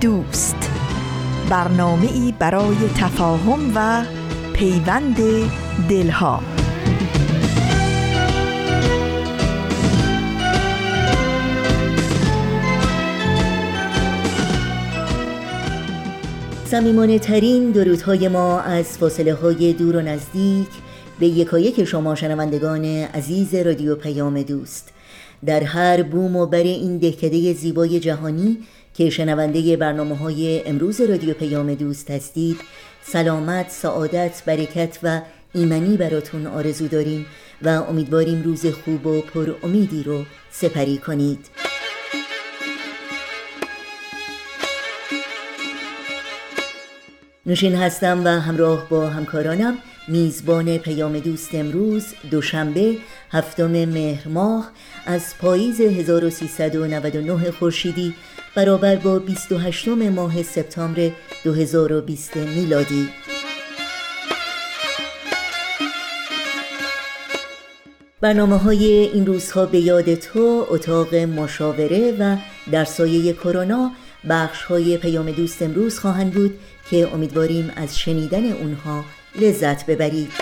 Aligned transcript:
دوست. 0.00 0.70
برنامه 1.50 2.12
ای 2.12 2.34
برای 2.38 2.76
تفاهم 2.96 3.72
و 3.74 4.04
پیوند 4.52 5.16
دلها. 5.88 6.40
سمیمانه 16.64 17.18
ترین 17.18 17.70
درودهای 17.70 18.28
ما 18.28 18.60
از 18.60 18.98
فاصله 18.98 19.34
های 19.34 19.72
دور 19.72 19.96
و 19.96 20.00
نزدیک 20.00 20.68
به 21.20 21.26
یکایک 21.26 21.84
شما 21.84 22.14
شنوندگان 22.14 22.84
عزیز 22.84 23.54
رادیو 23.54 23.96
پیام 23.96 24.42
دوست. 24.42 24.92
در 25.46 25.62
هر 25.62 26.02
بوم 26.02 26.36
و 26.36 26.46
بر 26.46 26.58
این 26.58 26.98
دهکده 26.98 27.52
زیبای 27.52 28.00
جهانی 28.00 28.58
که 28.96 29.10
شنونده 29.10 29.76
برنامه 29.76 30.16
های 30.16 30.68
امروز 30.68 31.00
رادیو 31.00 31.34
پیام 31.34 31.74
دوست 31.74 32.10
هستید 32.10 32.60
سلامت، 33.02 33.70
سعادت، 33.70 34.42
برکت 34.46 34.98
و 35.02 35.20
ایمنی 35.54 35.96
براتون 35.96 36.46
آرزو 36.46 36.88
داریم 36.88 37.26
و 37.62 37.68
امیدواریم 37.68 38.42
روز 38.42 38.66
خوب 38.66 39.06
و 39.06 39.20
پر 39.20 39.54
امیدی 39.62 40.02
رو 40.02 40.24
سپری 40.50 40.98
کنید. 40.98 41.46
نوشین 47.46 47.74
هستم 47.74 48.24
و 48.24 48.28
همراه 48.28 48.88
با 48.88 49.08
همکارانم 49.08 49.78
میزبان 50.08 50.78
پیام 50.78 51.18
دوست 51.18 51.54
امروز 51.54 52.06
دوشنبه 52.30 52.96
هفتم 53.30 53.84
مهر 53.84 54.28
ماه 54.28 54.70
از 55.06 55.34
پاییز 55.38 55.80
1399 55.80 57.50
خورشیدی 57.50 58.14
برابر 58.56 58.96
با 58.96 59.18
28 59.18 59.88
ماه 59.88 60.42
سپتامبر 60.42 61.10
2020 61.44 62.36
میلادی. 62.36 63.08
برنامه 68.20 68.56
های 68.56 68.84
این 68.86 69.26
روزها 69.26 69.66
به 69.66 69.78
یاد 69.78 70.14
تو 70.14 70.66
اتاق 70.70 71.14
مشاوره 71.14 72.16
و 72.18 72.36
در 72.72 72.84
سایه 72.84 73.32
کرونا 73.32 73.90
بخش 74.28 74.62
های 74.62 74.96
پیام 74.96 75.30
دوست 75.30 75.62
امروز 75.62 75.98
خواهند 75.98 76.32
بود 76.32 76.58
که 76.90 77.08
امیدواریم 77.14 77.72
از 77.76 77.98
شنیدن 77.98 78.52
اونها 78.52 79.04
لذت 79.40 79.86
ببرید. 79.86 80.32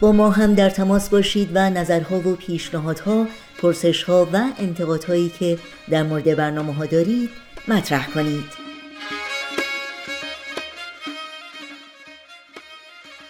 با 0.00 0.12
ما 0.12 0.30
هم 0.30 0.54
در 0.54 0.70
تماس 0.70 1.08
باشید 1.08 1.50
و 1.54 1.70
نظرها 1.70 2.28
و 2.28 2.36
پیشنهادها 2.36 3.26
پرسشها 3.64 4.28
و 4.32 4.50
انتقادهایی 4.58 5.32
که 5.38 5.58
در 5.90 6.02
مورد 6.02 6.36
برنامه 6.36 6.74
ها 6.74 6.86
دارید 6.86 7.30
مطرح 7.68 8.10
کنید. 8.10 8.44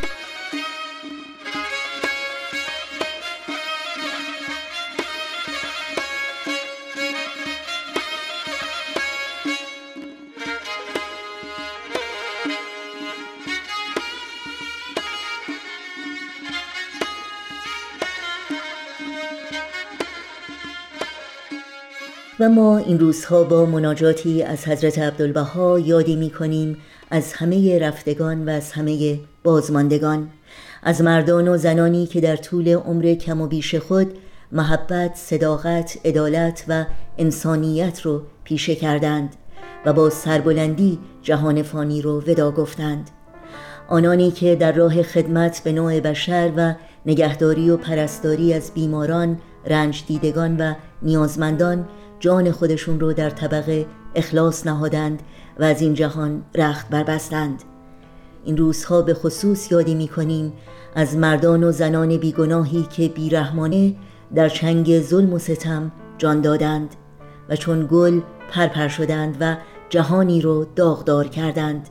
ما 22.48 22.78
این 22.78 22.98
روزها 22.98 23.44
با 23.44 23.66
مناجاتی 23.66 24.42
از 24.42 24.68
حضرت 24.68 24.98
عبدالبها 24.98 25.78
یادی 25.78 26.16
می 26.16 26.30
کنیم 26.30 26.76
از 27.10 27.32
همه 27.32 27.78
رفتگان 27.78 28.48
و 28.48 28.50
از 28.50 28.72
همه 28.72 29.20
بازماندگان 29.44 30.28
از 30.82 31.02
مردان 31.02 31.48
و 31.48 31.56
زنانی 31.56 32.06
که 32.06 32.20
در 32.20 32.36
طول 32.36 32.68
عمر 32.68 33.14
کم 33.14 33.40
و 33.40 33.46
بیش 33.46 33.74
خود 33.74 34.18
محبت، 34.52 35.12
صداقت، 35.14 35.98
عدالت 36.04 36.64
و 36.68 36.84
انسانیت 37.18 38.00
رو 38.00 38.22
پیشه 38.44 38.74
کردند 38.74 39.36
و 39.86 39.92
با 39.92 40.10
سربلندی 40.10 40.98
جهان 41.22 41.62
فانی 41.62 42.02
رو 42.02 42.20
ودا 42.20 42.50
گفتند. 42.50 43.10
آنانی 43.88 44.30
که 44.30 44.56
در 44.56 44.72
راه 44.72 45.02
خدمت 45.02 45.60
به 45.64 45.72
نوع 45.72 46.00
بشر 46.00 46.52
و 46.56 46.74
نگهداری 47.06 47.70
و 47.70 47.76
پرستاری 47.76 48.52
از 48.52 48.70
بیماران، 48.74 49.38
رنج 49.66 50.04
دیدگان 50.06 50.56
و 50.56 50.74
نیازمندان 51.02 51.88
جان 52.20 52.52
خودشون 52.52 53.00
رو 53.00 53.12
در 53.12 53.30
طبقه 53.30 53.86
اخلاص 54.14 54.66
نهادند 54.66 55.22
و 55.58 55.64
از 55.64 55.82
این 55.82 55.94
جهان 55.94 56.42
رخت 56.54 56.88
بربستند 56.88 57.62
این 58.44 58.56
روزها 58.56 59.02
به 59.02 59.14
خصوص 59.14 59.72
یادی 59.72 59.94
می 59.94 60.08
کنیم 60.08 60.52
از 60.94 61.16
مردان 61.16 61.64
و 61.64 61.72
زنان 61.72 62.16
بیگناهی 62.16 62.82
که 62.82 63.08
بیرحمانه 63.08 63.94
در 64.34 64.48
چنگ 64.48 65.00
ظلم 65.00 65.32
و 65.32 65.38
ستم 65.38 65.92
جان 66.18 66.40
دادند 66.40 66.94
و 67.48 67.56
چون 67.56 67.88
گل 67.90 68.20
پرپر 68.50 68.88
شدند 68.88 69.36
و 69.40 69.56
جهانی 69.88 70.40
رو 70.40 70.66
داغدار 70.76 71.28
کردند. 71.28 71.88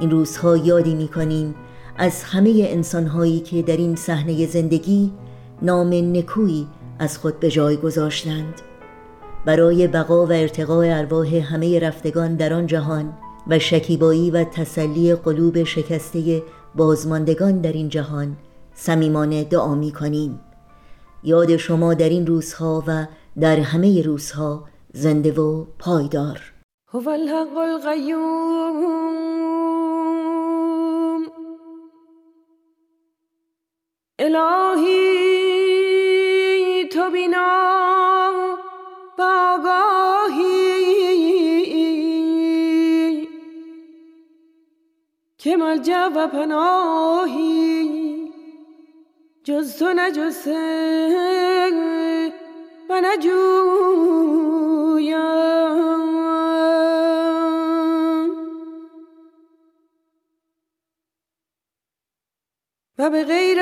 این 0.00 0.10
روزها 0.10 0.56
یادی 0.56 0.94
می 0.94 1.08
کنیم 1.08 1.54
از 1.96 2.22
همه 2.24 2.66
انسانهایی 2.68 3.40
که 3.40 3.62
در 3.62 3.76
این 3.76 3.96
صحنه 3.96 4.46
زندگی 4.46 5.12
نام 5.62 6.16
نکویی 6.16 6.66
از 6.98 7.18
خود 7.18 7.40
به 7.40 7.50
جای 7.50 7.76
گذاشتند. 7.76 8.60
برای 9.44 9.86
بقا 9.86 10.26
و 10.26 10.32
ارتقاء 10.32 10.98
ارواح 10.98 11.34
همه 11.34 11.78
رفتگان 11.78 12.36
در 12.36 12.52
آن 12.52 12.66
جهان 12.66 13.12
و 13.46 13.58
شکیبایی 13.58 14.30
و 14.30 14.44
تسلی 14.44 15.14
قلوب 15.14 15.64
شکسته 15.64 16.42
بازماندگان 16.74 17.60
در 17.60 17.72
این 17.72 17.88
جهان 17.88 18.36
صمیمانه 18.74 19.44
دعا 19.44 19.74
می 19.74 19.92
کنیم. 19.92 20.40
یاد 21.22 21.56
شما 21.56 21.94
در 21.94 22.08
این 22.08 22.26
روزها 22.26 22.84
و 22.86 23.06
در 23.40 23.60
همه 23.60 24.02
روزها 24.02 24.64
زنده 24.92 25.32
و 25.32 25.64
پایدار. 25.78 26.52
هو 26.88 27.08
الحق 27.08 27.56
القیوم. 27.56 28.84
الهی 34.18 35.04
تو 36.92 37.10
بینا 37.10 37.93
باگاهی 39.18 40.74
که 45.38 45.56
ملجا 45.56 46.10
و 46.16 46.28
پناهی 46.28 47.84
جز 49.44 49.78
تو 49.78 49.92
نجسه 49.92 50.54
و 52.88 53.00
نجویم. 53.00 53.84
و 62.98 63.10
به 63.10 63.24
غیر 63.24 63.60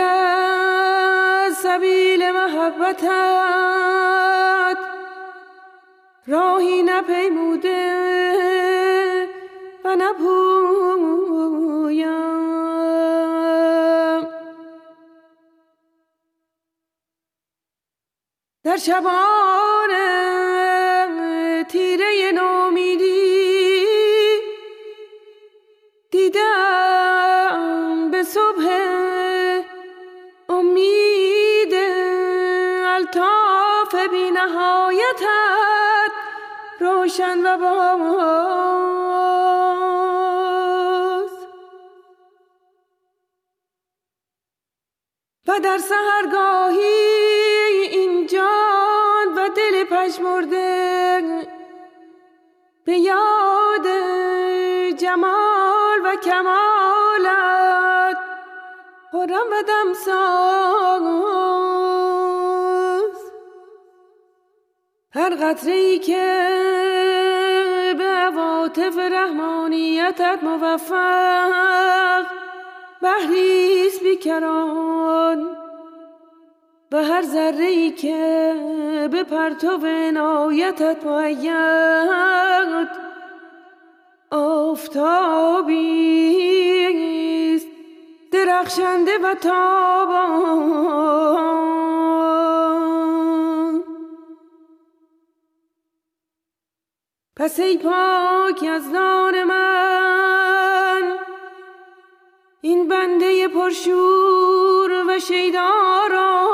سبیل 1.54 2.30
محبتت 2.30 4.31
راهی 6.26 6.82
نپیموده 6.82 7.92
و 9.84 9.96
نپویم. 9.96 11.42
در 18.64 18.76
شبان 18.76 19.90
تیره 21.68 22.32
نومیدی 22.34 23.86
دیدم 26.10 26.91
روشن 37.12 37.46
و 37.46 37.58
باز. 37.58 37.72
و 45.46 45.60
در 45.60 45.78
سهرگاهی 45.78 46.82
این 47.90 48.26
جان 48.26 49.34
و 49.36 49.48
دل 49.48 49.84
پشمرده 49.84 51.22
به 52.84 52.92
یاد 52.92 53.86
جمال 54.96 56.00
و 56.04 56.16
کمالت 56.16 58.18
خورم 59.10 59.46
و 59.52 59.62
دمساز. 59.68 61.61
هر 65.22 65.34
قطره 65.34 65.72
ای 65.72 65.98
که 65.98 66.54
به 67.98 68.04
عواطف 68.04 68.98
رحمانیتت 68.98 70.38
موفق 70.42 72.26
بحریست 73.02 74.02
بیکران. 74.02 75.48
و 76.92 77.04
هر 77.04 77.22
ذره 77.22 77.64
ای 77.64 77.90
که 77.90 78.54
به 79.12 79.22
پرتو 79.22 79.86
عنایتت 79.86 81.06
مؤید 81.06 82.88
آفتابی 84.30 85.82
درخشنده 88.32 89.18
و 89.18 89.34
تابان. 89.34 90.92
پس 97.42 97.60
ای 97.60 97.78
پاک 97.78 98.64
از 98.70 98.90
نان 98.92 99.44
من. 99.44 101.18
این 102.60 102.88
بنده 102.88 103.48
پرشور 103.48 105.04
و 105.08 105.18
شیدارا. 105.18 106.48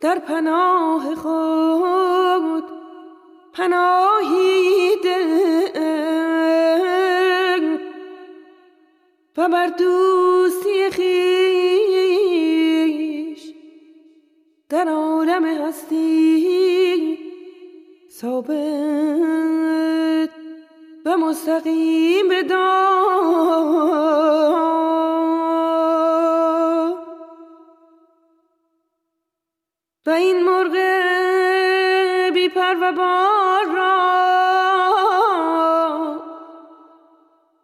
در 0.00 0.18
پناه 0.18 1.14
خود 1.14 2.64
پناهی 3.52 4.96
ده 5.02 5.72
و 9.36 9.48
بر 9.48 9.66
دوستی 9.66 10.90
خیش 10.90 11.82
در 14.68 14.88
عالم 14.88 15.44
هستی. 15.44 16.41
ثابت 18.22 18.54
و 21.06 21.16
مستقیم 21.16 22.28
بدار. 22.28 22.52
و 30.06 30.10
این 30.10 30.42
مرغ 30.44 30.72
بی 32.34 32.48
پر 32.48 32.76
و 32.82 32.92
بار 32.92 33.64
را 33.74 34.02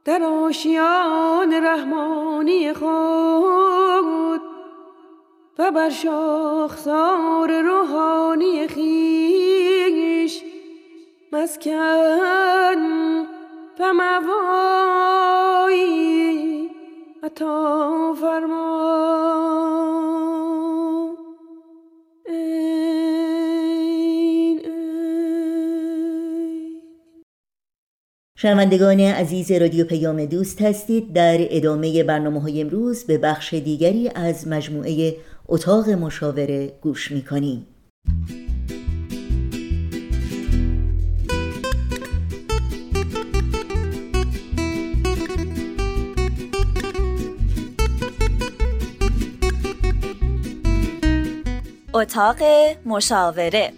در 0.04 0.22
آشیان 0.22 1.52
رحمانی 1.52 2.72
خود 2.72 4.42
و 5.58 5.70
بر 5.70 5.90
شاخسار 5.90 7.60
روحانی 7.62 8.68
خیش 8.68 9.37
مسکن 11.32 12.82
و 13.80 13.92
موایی 13.94 15.48
عطا 17.22 18.14
فرما. 18.20 18.98
شنوندگان 28.36 29.00
عزیز 29.00 29.52
رادیو 29.52 29.84
پیام 29.84 30.24
دوست 30.24 30.62
هستید. 30.62 31.12
در 31.12 31.38
ادامه 31.40 32.02
برنامه 32.04 32.40
های 32.40 32.60
امروز 32.60 33.04
به 33.04 33.18
بخش 33.18 33.54
دیگری 33.54 34.10
از 34.14 34.48
مجموعه 34.48 35.16
اتاق 35.48 35.90
مشاوره 35.90 36.72
گوش 36.82 37.12
می‌کنیم. 37.12 37.66
اتاق 51.98 52.36
مشاوره. 52.86 53.72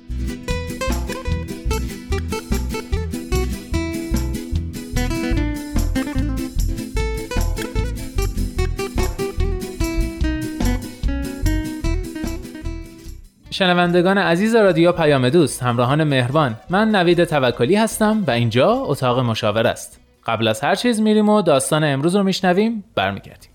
شنوندگان 13.50 14.18
عزیز 14.18 14.54
رادیو 14.54 14.92
پیام 14.92 15.28
دوست 15.28 15.62
همراهان 15.62 16.04
مهربان. 16.04 16.56
من 16.70 16.88
نوید 16.88 17.24
توکلی 17.24 17.76
هستم 17.76 18.24
و 18.26 18.30
اینجا 18.30 18.72
اتاق 18.72 19.18
مشاور 19.18 19.66
است. 19.66 20.00
قبل 20.26 20.48
از 20.48 20.60
هر 20.60 20.74
چیز 20.74 21.00
میریم 21.00 21.28
و 21.28 21.42
داستان 21.42 21.84
امروز 21.84 22.16
رو 22.16 22.22
میشنویم 22.22 22.84
برمیگردیم. 22.94 23.50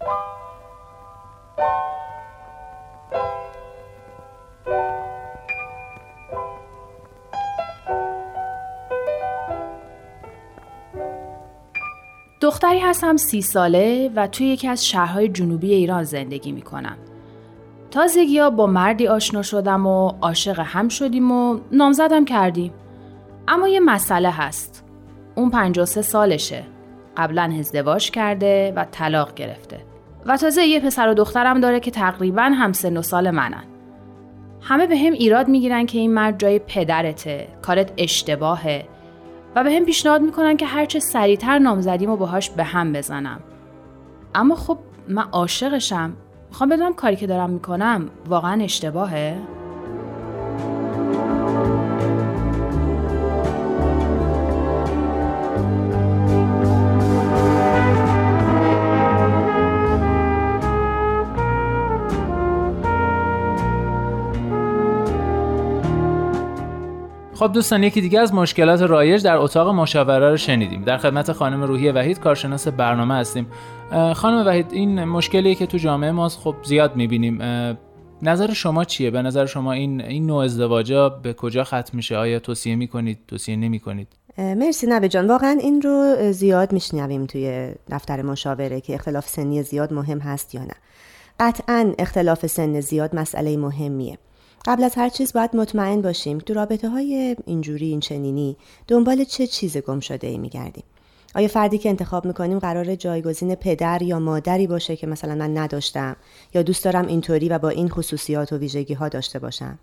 دختری 12.45 12.79
هستم 12.79 13.17
سی 13.17 13.41
ساله 13.41 14.11
و 14.15 14.27
توی 14.27 14.47
یکی 14.47 14.67
از 14.67 14.87
شهرهای 14.87 15.29
جنوبی 15.29 15.73
ایران 15.73 16.03
زندگی 16.03 16.51
می‌کنم. 16.51 16.97
تازگی 17.91 18.39
ها 18.39 18.49
با 18.49 18.67
مردی 18.67 19.07
آشنا 19.07 19.41
شدم 19.41 19.87
و 19.87 20.11
عاشق 20.21 20.59
هم 20.59 20.89
شدیم 20.89 21.31
و 21.31 21.59
نامزدم 21.71 22.25
کردیم. 22.25 22.73
اما 23.47 23.67
یه 23.67 23.79
مسئله 23.79 24.29
هست. 24.29 24.83
اون 25.35 25.49
53 25.49 26.01
سالشه. 26.01 26.63
قبلا 27.17 27.53
ازدواج 27.59 28.11
کرده 28.11 28.73
و 28.75 28.85
طلاق 28.91 29.33
گرفته. 29.33 29.77
و 30.25 30.37
تازه 30.37 30.65
یه 30.65 30.79
پسر 30.79 31.07
و 31.07 31.13
دخترم 31.13 31.61
داره 31.61 31.79
که 31.79 31.91
تقریبا 31.91 32.43
هم 32.43 32.73
سن 32.73 32.97
و 32.97 33.01
سال 33.01 33.31
منن 33.31 33.63
همه 34.61 34.87
به 34.87 34.97
هم 34.97 35.13
ایراد 35.13 35.47
می‌گیرن 35.47 35.85
که 35.85 35.97
این 35.97 36.13
مرد 36.13 36.39
جای 36.39 36.59
پدرته 36.59 37.47
کارت 37.61 37.91
اشتباهه 37.97 38.94
و 39.55 39.63
به 39.63 39.71
هم 39.71 39.85
پیشنهاد 39.85 40.21
می‌کنن 40.21 40.57
که 40.57 40.65
هرچه 40.65 41.00
سریعتر 41.00 41.59
نامزدیم 41.59 42.09
و 42.09 42.17
باهاش 42.17 42.50
به 42.50 42.63
هم 42.63 42.93
بزنم. 42.93 43.39
اما 44.35 44.55
خب 44.55 44.77
من 45.07 45.24
عاشقشم. 45.31 46.13
می‌خوام 46.50 46.69
بدونم 46.69 46.93
کاری 46.93 47.15
که 47.15 47.27
دارم 47.27 47.50
می‌کنم 47.50 48.09
واقعا 48.27 48.63
اشتباهه؟ 48.63 49.38
خب 67.35 67.51
دوستان 67.51 67.83
یکی 67.83 68.01
دیگه 68.01 68.19
از 68.19 68.33
مشکلات 68.33 68.81
رایج 68.81 69.23
در 69.23 69.37
اتاق 69.37 69.75
مشاوره 69.75 70.29
رو 70.29 70.37
شنیدیم. 70.37 70.83
در 70.83 70.97
خدمت 70.97 71.31
خانم 71.31 71.63
روحی 71.63 71.91
وحید 71.91 72.19
کارشناس 72.19 72.67
برنامه 72.67 73.15
هستیم. 73.15 73.47
خانم 74.13 74.47
وحید 74.47 74.65
این 74.71 75.03
مشکلی 75.03 75.55
که 75.55 75.65
تو 75.65 75.77
جامعه 75.77 76.11
ما 76.11 76.29
خب 76.29 76.55
زیاد 76.63 76.95
می‌بینیم. 76.95 77.39
نظر 78.21 78.53
شما 78.53 78.83
چیه؟ 78.83 79.11
به 79.11 79.21
نظر 79.21 79.45
شما 79.45 79.73
این 79.73 80.01
این 80.01 80.25
نوع 80.25 80.43
ازدواجا 80.43 81.09
به 81.09 81.33
کجا 81.33 81.63
ختم 81.63 81.89
میشه؟ 81.93 82.17
آیا 82.17 82.39
توصیه 82.39 82.75
می‌کنید؟ 82.75 83.19
توصیه 83.27 83.55
نمی‌کنید؟ 83.55 84.07
مرسی 84.37 84.87
نوه 84.87 85.07
جان. 85.07 85.27
واقعا 85.27 85.57
این 85.61 85.81
رو 85.81 86.15
زیاد 86.31 86.73
میشنویم 86.73 87.25
توی 87.25 87.73
دفتر 87.89 88.21
مشاوره 88.21 88.81
که 88.81 88.93
اختلاف 88.93 89.27
سنی 89.27 89.63
زیاد 89.63 89.93
مهم 89.93 90.19
هست 90.19 90.55
یا 90.55 90.61
نه. 90.61 90.75
قطعا 91.39 91.93
اختلاف 91.99 92.45
سن 92.45 92.79
زیاد 92.79 93.15
مسئله 93.15 93.57
مهمیه. 93.57 94.17
قبل 94.65 94.84
از 94.84 94.95
هر 94.95 95.10
چیز 95.10 95.34
باید 95.34 95.55
مطمئن 95.55 96.01
باشیم 96.01 96.38
تو 96.38 96.53
رابطه 96.53 96.89
های 96.89 97.36
اینجوری 97.45 97.86
این 97.86 98.00
چنینی 98.00 98.57
دنبال 98.88 99.24
چه 99.24 99.48
چیز 99.48 99.77
گم 99.77 100.00
شده 100.00 100.27
ای 100.27 100.38
میگردیم. 100.38 100.84
آیا 101.36 101.48
فردی 101.48 101.77
که 101.77 101.89
انتخاب 101.89 102.25
می‌کنیم 102.25 102.60
قرار 102.60 102.95
جایگزین 102.95 103.55
پدر 103.55 104.01
یا 104.01 104.19
مادری 104.19 104.67
باشه 104.67 104.95
که 104.95 105.07
مثلا 105.07 105.36
من 105.36 105.57
نداشتم 105.57 106.15
یا 106.53 106.62
دوست 106.62 106.84
دارم 106.84 107.07
اینطوری 107.07 107.50
و 107.50 107.60
با 107.60 107.69
این 107.69 107.89
خصوصیات 107.89 108.53
و 108.53 108.57
ویژگی 108.57 108.93
ها 108.93 109.10
داشته 109.10 109.39
باشم؟ 109.39 109.79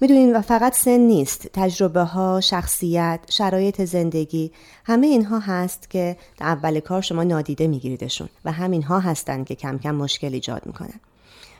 می‌دونین 0.00 0.36
و 0.36 0.40
فقط 0.40 0.74
سن 0.74 1.00
نیست 1.00 1.46
تجربه 1.52 2.02
ها 2.02 2.40
شخصیت 2.40 3.20
شرایط 3.30 3.84
زندگی 3.84 4.52
همه 4.84 5.06
اینها 5.06 5.38
هست 5.38 5.90
که 5.90 6.16
اول 6.40 6.80
کار 6.80 7.02
شما 7.02 7.24
نادیده 7.24 7.66
میگیریدشون 7.66 8.28
و 8.44 8.52
همینها 8.52 9.00
هستند 9.00 9.46
که 9.46 9.54
کم 9.54 9.78
کم 9.78 9.94
مشکل 9.94 10.34
ایجاد 10.34 10.66
می‌کنن. 10.66 11.00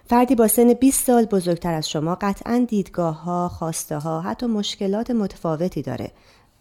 فردی 0.09 0.35
با 0.35 0.49
سن 0.49 0.73
20 0.73 1.07
سال 1.07 1.25
بزرگتر 1.25 1.75
از 1.75 1.89
شما 1.89 2.19
قطعا 2.21 2.67
دیدگاه 2.69 3.23
ها، 3.23 3.49
خواسته 3.49 3.99
ها، 3.99 4.21
حتی 4.21 4.47
مشکلات 4.47 5.11
متفاوتی 5.11 5.83
داره. 5.83 6.11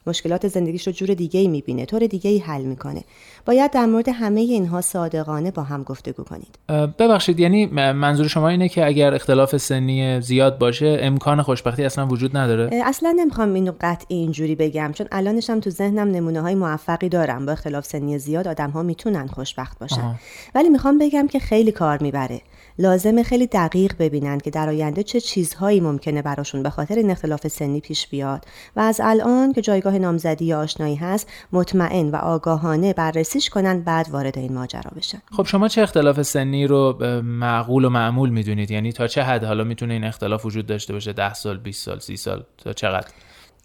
مشکلات 0.08 0.48
زندگیش 0.48 0.88
رو 0.88 0.94
جور 0.94 1.14
دیگه 1.14 1.40
ای 1.40 1.48
می‌بینه، 1.48 1.86
طور 1.86 2.08
دیگه 2.08 2.30
ای 2.30 2.38
حل 2.40 2.62
می‌کنه. 2.62 3.04
باید 3.46 3.72
در 3.72 3.86
مورد 3.86 4.10
همه 4.10 4.42
اینها 4.42 4.82
صادقانه 4.82 5.52
با 5.52 5.64
هم 5.64 5.84
گفتگو 5.84 6.24
کنید. 6.24 6.58
ببخشید 6.98 7.40
یعنی 7.40 7.66
منظور 7.92 8.28
شما 8.28 8.50
اینه 8.50 8.70
که 8.70 8.86
اگر 8.86 9.14
اختلاف 9.14 9.58
سنی 9.58 10.22
زیاد 10.22 10.58
باشه 10.58 10.98
امکان 11.02 11.42
خوشبختی 11.42 11.84
اصلا 11.84 12.08
وجود 12.08 12.38
نداره؟ 12.38 12.82
اصلا 12.86 13.16
نمی‌خوام 13.18 13.54
اینو 13.54 13.72
قطعی 13.82 14.18
اینجوری 14.18 14.56
بگم 14.56 14.92
چون 14.96 15.08
الانش 15.12 15.50
هم 15.50 15.60
تو 15.60 15.70
ذهنم 15.70 16.12
نمونه 16.12 16.42
های 16.42 16.56
موفقی 16.56 17.10
دارم 17.10 17.46
با 17.46 17.52
اختلاف 17.52 17.86
سنی 17.86 18.20
زیاد 18.20 18.48
آدم 18.48 18.70
ها 18.70 18.84
می‌تونن 18.84 19.28
خوشبخت 19.28 19.80
باشن. 19.80 20.16
ولی 20.56 20.70
می‌خوام 20.70 20.98
بگم 20.98 21.28
که 21.28 21.40
خیلی 21.40 21.72
کار 21.72 21.98
می‌بره. 22.02 22.42
لازمه 22.80 23.24
خیلی 23.24 23.48
دقیق 23.48 23.94
ببینن 24.00 24.38
که 24.38 24.50
در 24.50 24.70
آینده 24.70 25.04
چه 25.04 25.20
چیزهایی 25.20 25.80
ممکنه 25.80 26.22
براشون 26.22 26.64
به 26.64 26.70
خاطر 26.70 26.96
این 26.96 27.12
اختلاف 27.12 27.48
سنی 27.48 27.82
پیش 27.82 28.08
بیاد. 28.08 28.46
و 28.76 28.80
از 28.80 29.02
الان 29.04 29.54
که 29.54 29.62
جایگاه 29.62 29.98
نامزدی 29.98 30.46
یا 30.46 30.60
آشنایی 30.60 30.96
هست 30.96 31.28
مطمئن 31.52 32.10
و 32.10 32.16
آگاهانه 32.16 32.94
بررسیش 32.94 33.50
کنن 33.50 33.82
بعد 33.82 34.08
وارد 34.12 34.38
این 34.38 34.54
ماجرا 34.54 34.92
بشن. 34.98 35.22
خب 35.32 35.46
شما 35.46 35.68
چه 35.68 35.82
اختلاف 35.82 36.22
سنی 36.22 36.68
رو 36.68 36.98
معقول 37.24 37.86
و 37.86 37.90
معمول 37.90 38.30
می‌دونید؟ 38.30 38.72
یعنی 38.72 38.92
تا 38.92 39.08
چه 39.08 39.24
حد؟ 39.24 39.44
حالا 39.44 39.64
می‌تونه 39.64 39.94
این 39.94 40.04
اختلاف 40.04 40.46
وجود 40.46 40.66
داشته 40.66 40.94
باشه؟ 40.94 41.14
10 41.14 41.34
سال 41.34 41.58
20 41.58 41.86
سال 41.86 42.00
30 42.00 42.18
سال؟ 42.18 42.44
تا 42.58 42.74
چقدر؟ 42.74 43.08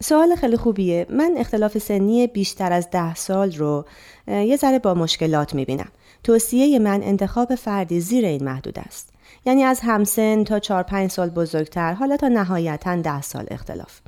سوال 0.03 0.35
خیلی 0.35 0.57
خوبیه. 0.57 1.07
من 1.09 1.35
اختلاف 1.37 1.77
سنی 1.77 2.27
بیشتر 2.27 2.71
از 2.71 2.89
ده 2.89 3.15
سال 3.15 3.51
رو 3.51 3.85
یه 4.27 4.57
ذره 4.57 4.79
با 4.79 4.93
مشکلات 4.93 5.55
می‌بینم. 5.55 5.87
توصیه 6.23 6.79
من 6.79 7.03
انتخاب 7.03 7.55
فردی 7.55 7.99
زیر 7.99 8.25
این 8.25 8.43
محدود 8.43 8.79
است. 8.79 9.09
یعنی 9.45 9.63
از 9.63 9.79
همسن 9.83 10.43
تا 10.43 10.59
4 10.59 10.83
5 10.83 11.11
سال 11.11 11.29
بزرگتر 11.29 11.93
حالا 11.93 12.17
تا 12.17 12.27
نهایتا 12.27 12.95
10 12.95 13.21
سال 13.21 13.45
اختلاف. 13.51 13.99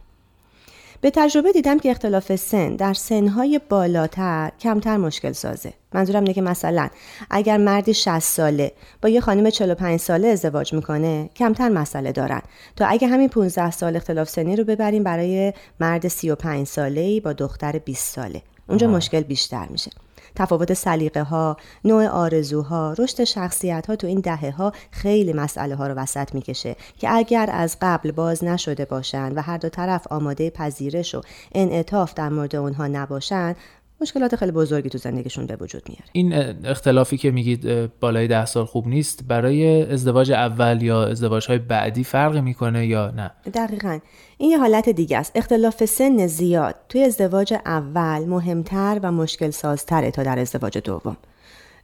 به 1.01 1.09
تجربه 1.09 1.51
دیدم 1.51 1.79
که 1.79 1.91
اختلاف 1.91 2.35
سن 2.35 2.75
در 2.75 2.93
سنهای 2.93 3.61
بالاتر 3.69 4.51
کمتر 4.59 4.97
مشکل 4.97 5.31
سازه. 5.31 5.73
منظورم 5.93 6.19
اینه 6.19 6.33
که 6.33 6.41
مثلا 6.41 6.89
اگر 7.29 7.57
مردی 7.57 7.93
60 7.93 8.19
ساله 8.19 8.71
با 9.01 9.09
یه 9.09 9.21
خانم 9.21 9.49
45 9.49 9.99
ساله 9.99 10.27
ازدواج 10.27 10.73
می‌کنه 10.73 11.29
کمتر 11.35 11.69
مسئله 11.69 12.11
دارن. 12.11 12.41
تا 12.75 12.85
اگه 12.85 13.07
همین 13.07 13.29
15 13.29 13.71
سال 13.71 13.95
اختلاف 13.95 14.29
سنی 14.29 14.55
رو 14.55 14.63
ببریم 14.63 15.03
برای 15.03 15.53
مرد 15.79 16.07
35 16.07 16.67
ساله 16.67 17.19
با 17.19 17.33
دختر 17.33 17.79
20 17.79 18.15
ساله. 18.15 18.41
اونجا 18.69 18.87
مشکل 18.87 19.21
بیشتر 19.21 19.67
میشه. 19.69 19.91
تفاوت 20.35 20.73
سلیقه 20.73 21.23
ها، 21.23 21.57
نوع 21.85 22.07
آرزوها، 22.07 22.95
رشد 22.99 23.23
شخصیت 23.23 23.87
ها 23.87 23.95
تو 23.95 24.07
این 24.07 24.19
دهه 24.19 24.51
ها 24.51 24.71
خیلی 24.91 25.33
مسئله 25.33 25.75
ها 25.75 25.87
رو 25.87 25.93
وسط 25.93 26.35
می‌کشه 26.35 26.75
که 26.97 27.15
اگر 27.15 27.49
از 27.51 27.77
قبل 27.81 28.11
باز 28.11 28.43
نشده 28.43 28.85
باشند 28.85 29.37
و 29.37 29.41
هر 29.41 29.57
دو 29.57 29.69
طرف 29.69 30.07
آماده 30.11 30.49
پذیرش 30.49 31.15
و 31.15 31.21
انعطاف 31.51 32.13
در 32.13 32.29
مورد 32.29 32.55
اونها 32.55 32.87
نباشند 32.87 33.55
مشکلات 34.01 34.35
خیلی 34.35 34.51
بزرگی 34.51 34.89
تو 34.89 34.97
زندگیشون 34.97 35.45
به 35.45 35.55
وجود 35.55 35.83
میاره. 35.89 36.05
این 36.11 36.33
اختلافی 36.65 37.17
که 37.17 37.31
میگید 37.31 37.91
بالای 37.99 38.27
ده 38.27 38.45
سال 38.45 38.65
خوب 38.65 38.87
نیست 38.87 39.23
برای 39.27 39.91
ازدواج 39.91 40.31
اول 40.31 40.81
یا 40.81 41.03
ازدواج 41.03 41.47
های 41.47 41.57
بعدی 41.57 42.03
فرق 42.03 42.37
می‌کنه 42.37 42.87
یا 42.87 43.11
نه؟ 43.11 43.31
دقیقا. 43.53 43.99
این 44.37 44.51
یه 44.51 44.59
حالت 44.59 44.89
دیگه 44.89 45.17
است. 45.17 45.31
اختلاف 45.35 45.85
سن 45.85 46.27
زیاد 46.27 46.75
توی 46.89 47.03
ازدواج 47.03 47.53
اول 47.53 48.25
مهمتر 48.25 48.99
و 49.03 49.11
مشکل 49.11 49.49
سازتره 49.49 50.11
تا 50.11 50.23
در 50.23 50.39
ازدواج 50.39 50.77
دوم. 50.77 51.17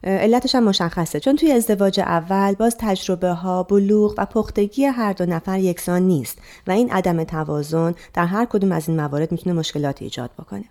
علتش 0.04 0.54
هم 0.54 0.64
مشخصه. 0.64 1.20
چون 1.20 1.36
توی 1.36 1.52
ازدواج 1.52 2.00
اول 2.00 2.54
باز 2.54 2.76
تجربه 2.78 3.30
ها 3.30 3.62
بلوغ 3.62 4.14
و 4.18 4.26
پختگی 4.26 4.84
هر 4.84 5.12
دو 5.12 5.26
نفر 5.26 5.58
یکسان 5.58 6.02
نیست 6.02 6.38
و 6.66 6.70
این 6.70 6.92
عدم 6.92 7.24
توازن 7.24 7.94
در 8.14 8.26
هر 8.26 8.44
کدوم 8.44 8.72
از 8.72 8.88
این 8.88 9.00
موارد 9.00 9.32
می‌تونه 9.32 9.56
مشکلاتی 9.56 10.04
ایجاد 10.04 10.30
بکنه. 10.38 10.64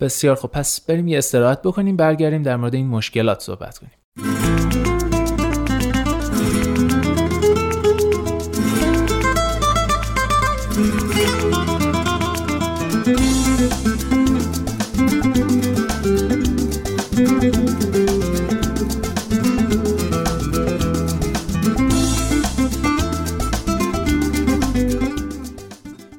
بسیار 0.00 0.36
خب 0.36 0.48
پس 0.48 0.80
بریم 0.80 1.08
یه 1.08 1.18
استراحت 1.18 1.62
بکنیم 1.62 1.96
برگردیم 1.96 2.42
در 2.42 2.56
مورد 2.56 2.74
این 2.74 2.86
مشکلات 2.86 3.40
صحبت 3.40 3.78
کنیم. 3.78 4.97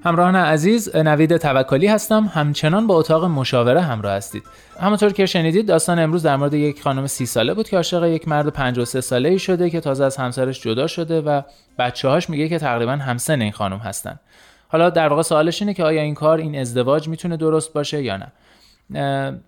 همراهان 0.03 0.35
عزیز 0.35 0.95
نوید 0.95 1.37
توکلی 1.37 1.87
هستم. 1.87 2.31
همچنان 2.33 2.87
با 2.87 2.95
اتاق 2.95 3.25
مشاوره 3.25 3.81
همراه 3.81 4.13
هستید. 4.13 4.43
همونطور 4.79 5.13
که 5.13 5.25
شنیدید 5.25 5.67
داستان 5.67 5.99
امروز 5.99 6.23
در 6.23 6.35
مورد 6.35 6.53
یک 6.53 6.81
خانم 6.81 7.07
سی 7.07 7.25
ساله 7.25 7.53
بود 7.53 7.69
که 7.69 7.75
عاشق 7.77 8.03
یک 8.03 8.27
مرد 8.27 8.47
53 8.47 9.01
ساله 9.01 9.29
ای 9.29 9.39
شده 9.39 9.69
که 9.69 9.79
تازه 9.79 10.03
از 10.03 10.17
همسرش 10.17 10.61
جدا 10.61 10.87
شده 10.87 11.21
و 11.21 11.41
بچه 11.79 12.07
هاش 12.07 12.29
میگه 12.29 12.49
که 12.49 12.59
تقریبا 12.59 12.91
همسن 12.91 13.41
این 13.41 13.51
خانم 13.51 13.77
هستن. 13.77 14.19
حالا 14.67 14.89
در 14.89 15.07
واقع 15.07 15.21
سوالش 15.21 15.61
اینه 15.61 15.73
که 15.73 15.83
آیا 15.83 16.01
این 16.01 16.13
کار 16.13 16.37
این 16.37 16.59
ازدواج 16.59 17.07
می‌تونه 17.07 17.37
درست 17.37 17.73
باشه 17.73 18.03
یا 18.03 18.17
نه؟ 18.17 18.31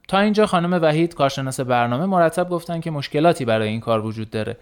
تا 0.08 0.20
اینجا 0.20 0.46
خانم 0.46 0.79
وحید 0.81 1.15
کارشناس 1.15 1.60
برنامه 1.60 2.05
مرتب 2.05 2.50
گفتن 2.50 2.79
که 2.79 2.91
مشکلاتی 2.91 3.46
برای 3.46 3.67
این 3.67 3.79
کار 3.79 4.05
وجود 4.05 4.29
داره. 4.29 4.58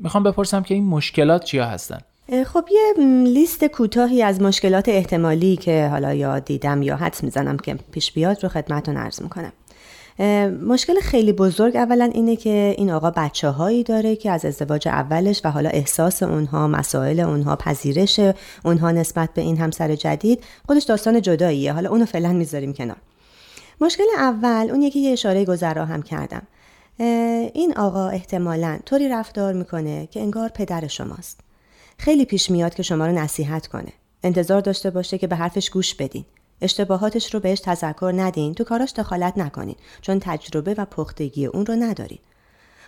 می‌خوام 0.00 0.22
بپرسم 0.22 0.62
که 0.62 0.74
این 0.74 0.84
مشکلات 0.84 1.44
چیا 1.44 1.66
هستن؟ 1.66 1.98
خب 2.46 2.64
یه 2.70 3.04
لیست 3.24 3.64
کوتاهی 3.64 4.22
از 4.22 4.42
مشکلات 4.42 4.88
احتمالی 4.88 5.56
که 5.56 5.88
حالا 5.88 6.14
یا 6.14 6.38
دیدم 6.38 6.82
یا 6.82 6.96
حدس 6.96 7.24
می‌زنم 7.24 7.56
که 7.56 7.74
پیش 7.74 8.12
بیاد 8.12 8.42
رو 8.42 8.48
خدمتتون 8.48 8.96
عرض 8.96 9.22
می‌کنم. 9.22 9.52
مشکل 10.66 11.00
خیلی 11.00 11.32
بزرگ 11.32 11.76
اولا 11.76 12.04
اینه 12.04 12.36
که 12.36 12.74
این 12.78 12.90
آقا 12.90 13.10
بچه 13.10 13.48
هایی 13.48 13.82
داره 13.82 14.16
که 14.16 14.30
از 14.30 14.44
ازدواج 14.44 14.88
اولش 14.88 15.40
و 15.44 15.50
حالا 15.50 15.68
احساس 15.68 16.22
اونها 16.22 16.68
مسائل 16.68 17.20
اونها 17.20 17.56
پذیرش 17.56 18.20
اونها 18.64 18.90
نسبت 18.90 19.30
به 19.34 19.42
این 19.42 19.58
همسر 19.58 19.94
جدید 19.94 20.44
خودش 20.66 20.82
داستان 20.82 21.22
جداییه. 21.22 21.72
حالا 21.72 21.90
اونو 21.90 22.04
فعلا 22.04 22.32
می‌ذاریم 22.32 22.72
کنار. 22.72 22.96
مشکل 23.80 24.04
اول 24.18 24.68
اون 24.70 24.82
یکی 24.82 25.00
یه 25.00 25.12
اشاره 25.12 25.44
گذرا 25.44 25.84
هم 25.84 26.02
کردم. 26.02 26.42
این 27.54 27.74
آقا 27.76 28.08
احتمالا 28.08 28.78
طوری 28.86 29.08
رفتار 29.08 29.52
می‌کنه 29.52 30.08
که 30.10 30.20
انگار 30.20 30.48
پدر 30.48 30.86
شماست. 30.86 31.43
خیلی 32.04 32.24
پیش 32.24 32.50
میاد 32.50 32.74
که 32.74 32.82
شما 32.82 33.06
رو 33.06 33.12
نصیحت 33.12 33.66
کنه. 33.66 33.92
انتظار 34.22 34.60
داشته 34.60 34.90
باشه 34.90 35.18
که 35.18 35.26
به 35.26 35.36
حرفش 35.36 35.70
گوش 35.70 35.94
بدین. 35.94 36.24
اشتباهاتش 36.60 37.34
رو 37.34 37.40
بهش 37.40 37.60
تذکر 37.60 38.12
ندین. 38.16 38.54
تو 38.54 38.64
کاراش 38.64 38.92
دخالت 38.92 39.38
نکنین 39.38 39.76
چون 40.00 40.18
تجربه 40.20 40.74
و 40.74 40.84
پختگی 40.84 41.46
اون 41.46 41.66
رو 41.66 41.76
ندارین. 41.76 42.18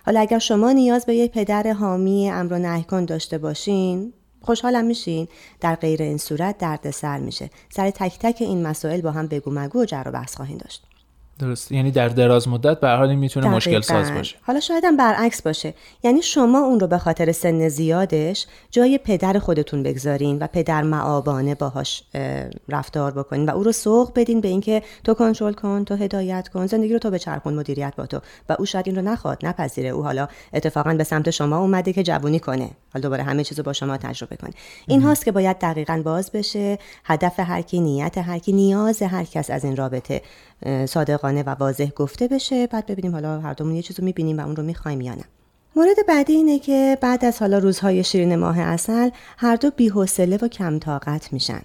حالا 0.06 0.20
اگر 0.20 0.38
شما 0.38 0.72
نیاز 0.72 1.06
به 1.06 1.14
یک 1.14 1.32
پدر 1.32 1.72
حامی 1.72 2.30
امر 2.30 2.52
و 2.52 2.58
نهی 2.58 3.06
داشته 3.06 3.38
باشین 3.38 4.12
خوشحالم 4.40 4.84
میشین. 4.84 5.28
در 5.60 5.74
غیر 5.74 6.02
این 6.02 6.18
صورت 6.18 6.58
دردسر 6.58 7.18
میشه. 7.18 7.50
سر 7.70 7.90
تک 7.90 8.18
تک 8.18 8.36
این 8.40 8.66
مسائل 8.66 9.00
با 9.00 9.10
هم 9.10 9.26
بگو 9.26 9.50
مگو 9.50 9.82
و 9.82 9.84
جر 9.84 10.02
و 10.06 10.10
بحث 10.10 10.36
خواهیم 10.36 10.58
داشت. 10.58 10.82
درست. 11.38 11.72
یعنی 11.72 11.90
در 11.90 12.08
دراز 12.08 12.48
مدت 12.48 12.80
به 12.80 12.88
حال 12.88 13.14
می‌تونه 13.14 13.48
مشکل 13.48 13.80
ساز 13.80 14.12
باشه. 14.12 14.36
حالا 14.42 14.60
شاید 14.60 14.84
هم 14.84 14.96
برعکس 14.96 15.42
باشه. 15.42 15.74
یعنی 16.02 16.22
شما 16.22 16.58
اون 16.58 16.80
رو 16.80 16.86
به 16.86 16.98
خاطر 16.98 17.32
سن 17.32 17.68
زیادش 17.68 18.46
جای 18.70 18.98
پدر 18.98 19.38
خودتون 19.38 19.82
بگذارین 19.82 20.38
و 20.38 20.46
پدر 20.46 20.82
معابانه 20.82 21.54
باهاش 21.54 22.02
رفتار 22.68 23.12
بکنین 23.12 23.48
و 23.48 23.52
او 23.54 23.62
رو 23.62 23.72
سوق 23.72 24.12
بدین 24.14 24.40
به 24.40 24.48
اینکه 24.48 24.82
تو 25.04 25.14
کنترل 25.14 25.52
کن 25.52 25.84
تو 25.84 25.94
هدایت 25.94 26.48
کن 26.48 26.66
زندگی 26.66 26.92
رو 26.92 26.98
تو 26.98 27.10
به 27.10 27.18
چرخون 27.18 27.54
مدیریت 27.54 27.92
با 27.96 28.06
تو. 28.06 28.20
و 28.48 28.56
او 28.58 28.66
شاید 28.66 28.86
این 28.86 28.96
رو 28.96 29.02
نخواد 29.02 29.46
نپذیره. 29.46 29.88
او 29.88 30.04
حالا 30.04 30.28
اتفاقا 30.52 30.94
به 30.94 31.04
سمت 31.04 31.30
شما 31.30 31.58
اومده 31.58 31.92
که 31.92 32.02
جوونی 32.02 32.40
کنه. 32.40 32.70
حالا 32.92 33.02
دوباره 33.02 33.22
همه 33.22 33.44
چیزو 33.44 33.62
با 33.62 33.72
شما 33.72 33.96
تجربه 33.96 34.36
کنه. 34.36 34.52
این 34.86 35.02
هاست 35.02 35.24
که 35.24 35.32
باید 35.32 35.58
دقیقا 35.58 36.02
باز 36.04 36.32
بشه. 36.32 36.78
هدف 37.04 37.40
هر 37.40 37.62
کی 37.62 37.80
نیت 37.80 38.18
هر 38.18 38.38
کی 38.38 38.52
نیاز 38.52 39.02
هر 39.02 39.24
کس 39.24 39.50
از 39.50 39.64
این 39.64 39.76
رابطه 39.76 40.22
صادقانه 41.26 41.42
و 41.42 41.56
واضح 41.58 41.90
گفته 41.96 42.28
بشه. 42.28 42.66
بعد 42.66 42.86
ببینیم 42.86 43.12
حالا 43.12 43.40
هر 43.40 43.52
دومون 43.52 43.76
یه 43.76 43.82
چیزو 43.82 44.04
می‌بینیم 44.04 44.38
و 44.38 44.40
اون 44.40 44.56
رو 44.56 44.62
می‌خوایم 44.62 45.00
یا 45.00 45.14
نه. 45.14 45.24
مورد 45.76 45.96
بعدی 46.08 46.32
اینه 46.32 46.58
که 46.58 46.98
بعد 47.00 47.24
از 47.24 47.38
حالا 47.40 47.58
روزهای 47.58 48.04
شیرین 48.04 48.36
ماه 48.36 48.60
اصل 48.60 49.10
هر 49.36 49.56
دو 49.56 49.70
بیحوصله 49.70 50.38
و 50.42 50.48
کم 50.48 50.78
طاقت 50.78 51.32
میشن. 51.32 51.62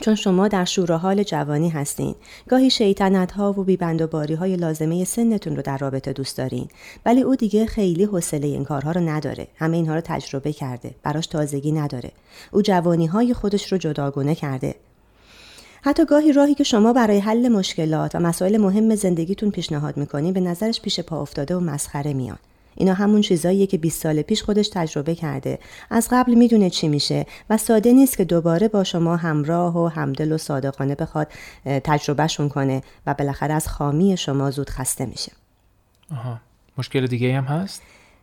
چون 0.00 0.14
شما 0.14 0.48
در 0.48 0.64
شور 0.64 0.92
حال 0.92 1.22
جوانی 1.22 1.68
هستین. 1.68 2.14
گاهی 2.48 2.70
شیطنت 2.70 3.32
ها 3.32 3.52
و 3.52 3.64
بیبند 3.64 4.02
و 4.02 4.06
باری 4.06 4.34
های 4.34 4.56
لازمه 4.56 5.04
سنتون 5.04 5.56
رو 5.56 5.62
در 5.62 5.78
رابطه 5.78 6.12
دوست 6.12 6.38
دارین. 6.38 6.68
ولی 7.06 7.22
او 7.22 7.36
دیگه 7.36 7.66
خیلی 7.66 8.04
حوصله 8.04 8.46
این 8.46 8.64
کارها 8.64 8.92
رو 8.92 9.00
نداره. 9.00 9.46
همه 9.56 9.76
اینها 9.76 9.94
رو 9.94 10.00
تجربه 10.00 10.52
کرده. 10.52 10.90
براش 11.02 11.26
تازگی 11.26 11.72
نداره. 11.72 12.10
او 12.52 12.62
جوانی 12.62 13.06
های 13.06 13.34
خودش 13.34 13.72
رو 13.72 13.78
جداگونه 13.78 14.34
کرده. 14.34 14.74
حتی 15.86 16.04
گاهی 16.04 16.32
راهی 16.32 16.54
که 16.54 16.64
شما 16.64 16.92
برای 16.92 17.18
حل 17.18 17.48
مشکلات 17.48 18.14
و 18.14 18.20
مسائل 18.20 18.56
مهم 18.56 18.94
زندگیتون 18.94 19.50
پیشنهاد 19.50 19.96
می‌کنین 19.96 20.32
به 20.32 20.40
نظرش 20.40 20.80
پیش 20.80 21.00
پا 21.00 21.22
افتاده 21.22 21.56
و 21.56 21.60
مسخره 21.60 22.14
میان. 22.14 22.38
اینا 22.74 22.94
همون 22.94 23.20
چیزاییه 23.20 23.66
که 23.66 23.78
20 23.78 24.02
سال 24.02 24.22
پیش 24.22 24.42
خودش 24.42 24.68
تجربه 24.68 25.14
کرده. 25.14 25.58
از 25.90 26.08
قبل 26.10 26.34
می‌دونه 26.34 26.70
چی 26.70 26.88
میشه 26.88 27.26
و 27.50 27.56
ساده 27.56 27.92
نیست 27.92 28.16
که 28.16 28.24
دوباره 28.24 28.68
با 28.68 28.84
شما 28.84 29.16
همراه 29.16 29.78
و 29.78 29.86
همدل 29.86 30.32
و 30.32 30.38
صادقانه 30.38 30.94
بخواد 30.94 31.28
تجربهشون 31.64 32.48
کنه 32.48 32.82
و 33.06 33.14
بالاخره 33.14 33.54
از 33.54 33.68
خامی 33.68 34.16
شما 34.16 34.50
زود 34.50 34.70
خسته 34.70 35.06
میشه. 35.06 35.32
آها. 36.12 36.40
مشکل 36.78 37.06
دیگه 37.06 37.34
هم 37.34 37.44
هست؟ 37.44 37.82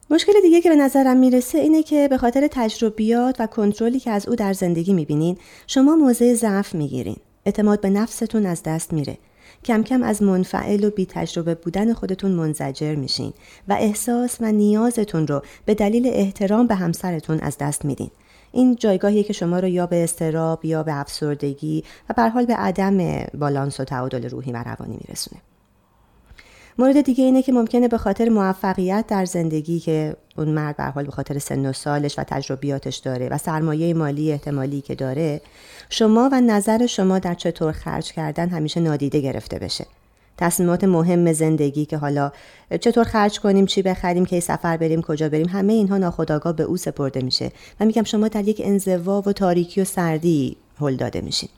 مشکل 0.10 0.34
دیگه 0.42 0.62
که 0.62 0.70
به 0.70 0.76
نظرم 0.76 1.18
می‌رسه 1.18 1.58
اینه 1.58 1.84
که 1.84 2.08
به 2.08 2.18
خاطر 2.18 2.48
تجربیات 2.52 3.36
و 3.40 3.48
کنترلی 3.48 4.00
که 4.00 4.12
از 4.12 4.28
او 4.28 4.36
در 4.36 4.54
زندگی 4.54 4.94
می‌بینین 4.94 5.38
شما 5.68 5.96
موضع 5.96 6.34
ضعف 6.34 6.76
می‌گیرین. 6.76 7.18
اعتماد 7.46 7.82
به 7.82 7.90
نفستون 7.90 8.46
از 8.46 8.64
دست 8.64 8.94
میره 8.94 9.18
کم 9.66 9.84
کم 9.84 10.04
از 10.04 10.24
منفعل 10.24 10.84
و 10.84 10.90
بی 10.90 11.06
تجربه 11.06 11.56
بودن 11.56 11.94
خودتون 11.94 12.32
منزجر 12.32 12.96
میشین 12.96 13.34
و 13.68 13.74
احساس 13.80 14.38
و 14.42 14.52
نیازتون 14.52 15.28
رو 15.28 15.42
به 15.66 15.74
دلیل 15.74 16.08
احترام 16.08 16.68
به 16.68 16.76
همسرتون 16.76 17.40
از 17.40 17.58
دست 17.58 17.86
میدین. 17.86 18.12
این 18.52 18.76
جایگاهیه 18.76 19.24
که 19.24 19.34
شما 19.34 19.60
رو 19.60 19.68
یا 19.68 19.88
به 19.88 20.04
استراب 20.04 20.66
یا 20.66 20.84
به 20.84 21.00
افسردگی 21.00 21.84
و 22.10 22.14
به 22.14 22.30
حال 22.30 22.46
به 22.46 22.54
عدم 22.54 23.26
بالانس 23.34 23.80
و 23.80 23.84
تعادل 23.84 24.30
روحی 24.30 24.52
و 24.52 24.64
روانی 24.64 24.98
میرسونه. 25.08 25.42
مورد 26.78 27.02
دیگه 27.02 27.24
اینه 27.24 27.42
که 27.42 27.52
ممکنه 27.52 27.88
به 27.88 27.98
خاطر 27.98 28.30
موفقیت 28.30 29.06
در 29.08 29.26
زندگی 29.26 29.80
که 29.80 30.16
اون 30.38 30.48
مرد 30.50 30.78
به 30.78 30.84
حال 30.84 31.06
به 31.06 31.12
خاطر 31.12 31.40
سن 31.40 31.66
و 31.66 31.74
سالش 31.74 32.20
و 32.20 32.24
تجربیاتش 32.24 32.98
داره 32.98 33.30
و 33.30 33.38
سرمایه 33.38 33.94
مالی 33.94 34.32
احتمالی 34.32 34.82
که 34.82 34.96
داره 34.96 35.42
شما 35.90 36.30
و 36.32 36.42
نظر 36.42 36.86
شما 36.86 37.20
در 37.20 37.34
چطور 37.34 37.72
خرج 37.72 38.12
کردن 38.12 38.50
همیشه 38.50 38.80
نادیده 38.80 39.20
گرفته 39.20 39.60
بشه. 39.60 39.86
تصمیمات 40.38 40.84
مهم 40.84 41.34
زندگی 41.34 41.86
که 41.86 41.98
حالا 41.98 42.32
چطور 42.80 43.04
خرج 43.04 43.40
کنیم 43.40 43.66
چی 43.66 43.82
بخریم 43.82 44.26
کی 44.26 44.42
سفر 44.42 44.78
بریم 44.78 45.02
کجا 45.02 45.30
بریم 45.30 45.50
همه 45.50 45.74
اینها 45.74 45.98
ناخودآگاه 45.98 46.54
به 46.54 46.64
او 46.64 46.78
سپرده 46.78 47.22
میشه. 47.22 47.52
و 47.80 47.86
میگم 47.86 48.04
شما 48.04 48.28
در 48.28 48.48
یک 48.48 48.62
انزوا 48.66 49.24
و 49.26 49.34
تاریکی 49.34 49.82
و 49.82 49.84
سردی 49.84 50.58
هل 50.80 50.96
داده 50.96 51.22
میشین. 51.22 51.50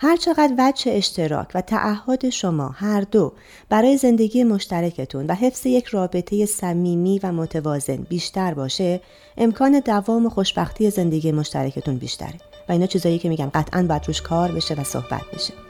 هر 0.00 0.16
چقدر 0.16 0.54
وجه 0.58 0.92
اشتراک 0.92 1.48
و 1.54 1.60
تعهد 1.60 2.28
شما 2.28 2.68
هر 2.68 3.00
دو 3.00 3.32
برای 3.68 3.96
زندگی 3.96 4.44
مشترکتون 4.44 5.26
و 5.26 5.34
حفظ 5.34 5.66
یک 5.66 5.84
رابطه 5.84 6.46
صمیمی 6.46 7.20
و 7.22 7.32
متوازن 7.32 7.96
بیشتر 7.96 8.54
باشه 8.54 9.00
امکان 9.36 9.80
دوام 9.80 10.26
و 10.26 10.30
خوشبختی 10.30 10.90
زندگی 10.90 11.32
مشترکتون 11.32 11.96
بیشتره. 11.96 12.34
و 12.68 12.72
اینا 12.72 12.86
چیزایی 12.86 13.18
که 13.18 13.28
میگم 13.28 13.50
قطعا 13.54 13.82
باید 13.82 14.06
روش 14.06 14.22
کار 14.22 14.52
بشه 14.52 14.74
و 14.74 14.84
صحبت 14.84 15.22
بشه. 15.34 15.67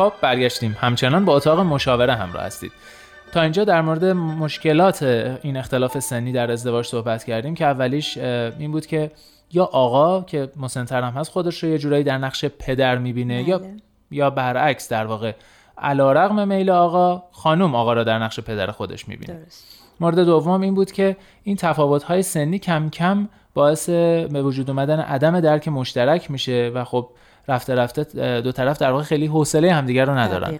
خب 0.00 0.12
برگشتیم. 0.20 0.76
همچنان 0.80 1.24
با 1.24 1.36
اتاق 1.36 1.60
مشاوره 1.60 2.14
همراه 2.14 2.44
هستید. 2.44 2.72
تا 3.32 3.40
اینجا 3.42 3.64
در 3.64 3.80
مورد 3.80 4.04
مشکلات 4.14 5.02
این 5.42 5.56
اختلاف 5.56 5.98
سنی 5.98 6.32
در 6.32 6.50
ازدواج 6.50 6.86
صحبت 6.86 7.24
کردیم 7.24 7.54
که 7.54 7.64
اولیش 7.64 8.18
این 8.18 8.72
بود 8.72 8.86
که 8.86 9.10
یا 9.52 9.64
آقا 9.64 10.22
که 10.22 10.48
مسنتر 10.56 11.02
هم 11.02 11.12
هست 11.12 11.30
خودش 11.30 11.64
رو 11.64 11.70
یه 11.70 11.78
جورایی 11.78 12.04
در 12.04 12.18
نقش 12.18 12.44
پدر 12.44 12.98
می‌بینه 12.98 13.48
یا 13.48 13.58
بله. 13.58 13.76
یا 14.10 14.30
برعکس 14.30 14.88
در 14.88 15.06
واقع 15.06 15.32
علا 15.78 16.12
رقم 16.12 16.48
میل 16.48 16.70
آقا 16.70 17.22
خانم 17.32 17.74
آقا 17.74 17.92
را 17.92 18.04
در 18.04 18.18
نقش 18.18 18.40
پدر 18.40 18.70
خودش 18.70 19.08
می‌بینه. 19.08 19.38
مورد 20.00 20.18
دوم 20.18 20.60
این 20.60 20.74
بود 20.74 20.92
که 20.92 21.16
این 21.42 21.56
تفاوت 21.56 22.20
سنی 22.20 22.58
کم 22.58 22.90
کم 22.90 23.28
باعث 23.54 23.88
به 23.88 24.42
وجود 24.42 24.70
اومدن 24.70 25.00
عدم 25.00 25.40
درک 25.40 25.68
مشترک 25.68 26.30
میشه 26.30 26.72
و 26.74 26.84
خب 26.84 27.08
رفته 27.48 27.74
رفته 27.74 28.04
دو 28.40 28.52
طرف 28.52 28.78
در 28.78 28.90
واقع 28.90 29.02
خیلی 29.02 29.26
حوصله 29.26 29.72
همدیگر 29.72 30.04
رو 30.04 30.18
ندارن. 30.18 30.58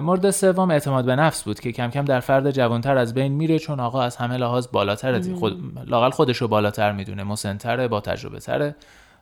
مورد 0.00 0.30
سوم 0.30 0.70
اعتماد 0.70 1.04
به 1.04 1.16
نفس 1.16 1.42
بود 1.42 1.60
که 1.60 1.72
کم 1.72 1.90
کم 1.90 2.04
در 2.04 2.20
فرد 2.20 2.50
جوانتر 2.50 2.98
از 2.98 3.14
بین 3.14 3.32
میره 3.32 3.58
چون 3.58 3.80
آقا 3.80 4.02
از 4.02 4.16
همه 4.16 4.36
لحاظ 4.36 4.66
بالاتر 4.72 5.34
خود 5.34 5.78
لاقل 5.86 6.10
خودش 6.10 6.36
رو 6.36 6.48
بالاتر 6.48 6.92
می‌دونه 6.92 7.24
مسنتره 7.24 7.88
با 7.88 8.00
تجربه 8.00 8.38
تره 8.38 8.74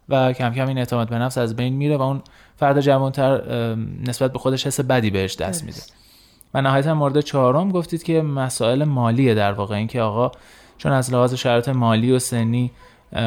و 0.08 0.32
کم 0.32 0.54
کم 0.54 0.68
این 0.68 0.78
اعتماد 0.78 1.08
به 1.08 1.18
نفس 1.18 1.38
از 1.38 1.56
بین 1.56 1.74
میره 1.74 1.96
و 1.96 2.02
اون 2.02 2.22
فرد 2.56 2.80
جوانتر 2.80 3.40
نسبت 4.06 4.32
به 4.32 4.38
خودش 4.38 4.66
حس 4.66 4.80
بدی 4.80 5.10
بهش 5.10 5.36
دست 5.36 5.64
میده. 5.64 5.80
و 6.54 6.62
نهایتا 6.62 6.94
مورد 6.94 7.20
چهارم 7.20 7.70
گفتید 7.70 8.02
که 8.02 8.22
مسائل 8.22 8.84
مالیه 8.84 9.34
در 9.34 9.52
واقع 9.52 9.74
این 9.74 9.86
که 9.86 10.00
آقا 10.00 10.32
چون 10.78 10.92
از 10.92 11.12
لحاظ 11.12 11.34
شرایط 11.34 11.68
مالی 11.68 12.12
و 12.12 12.18
سنی 12.18 12.70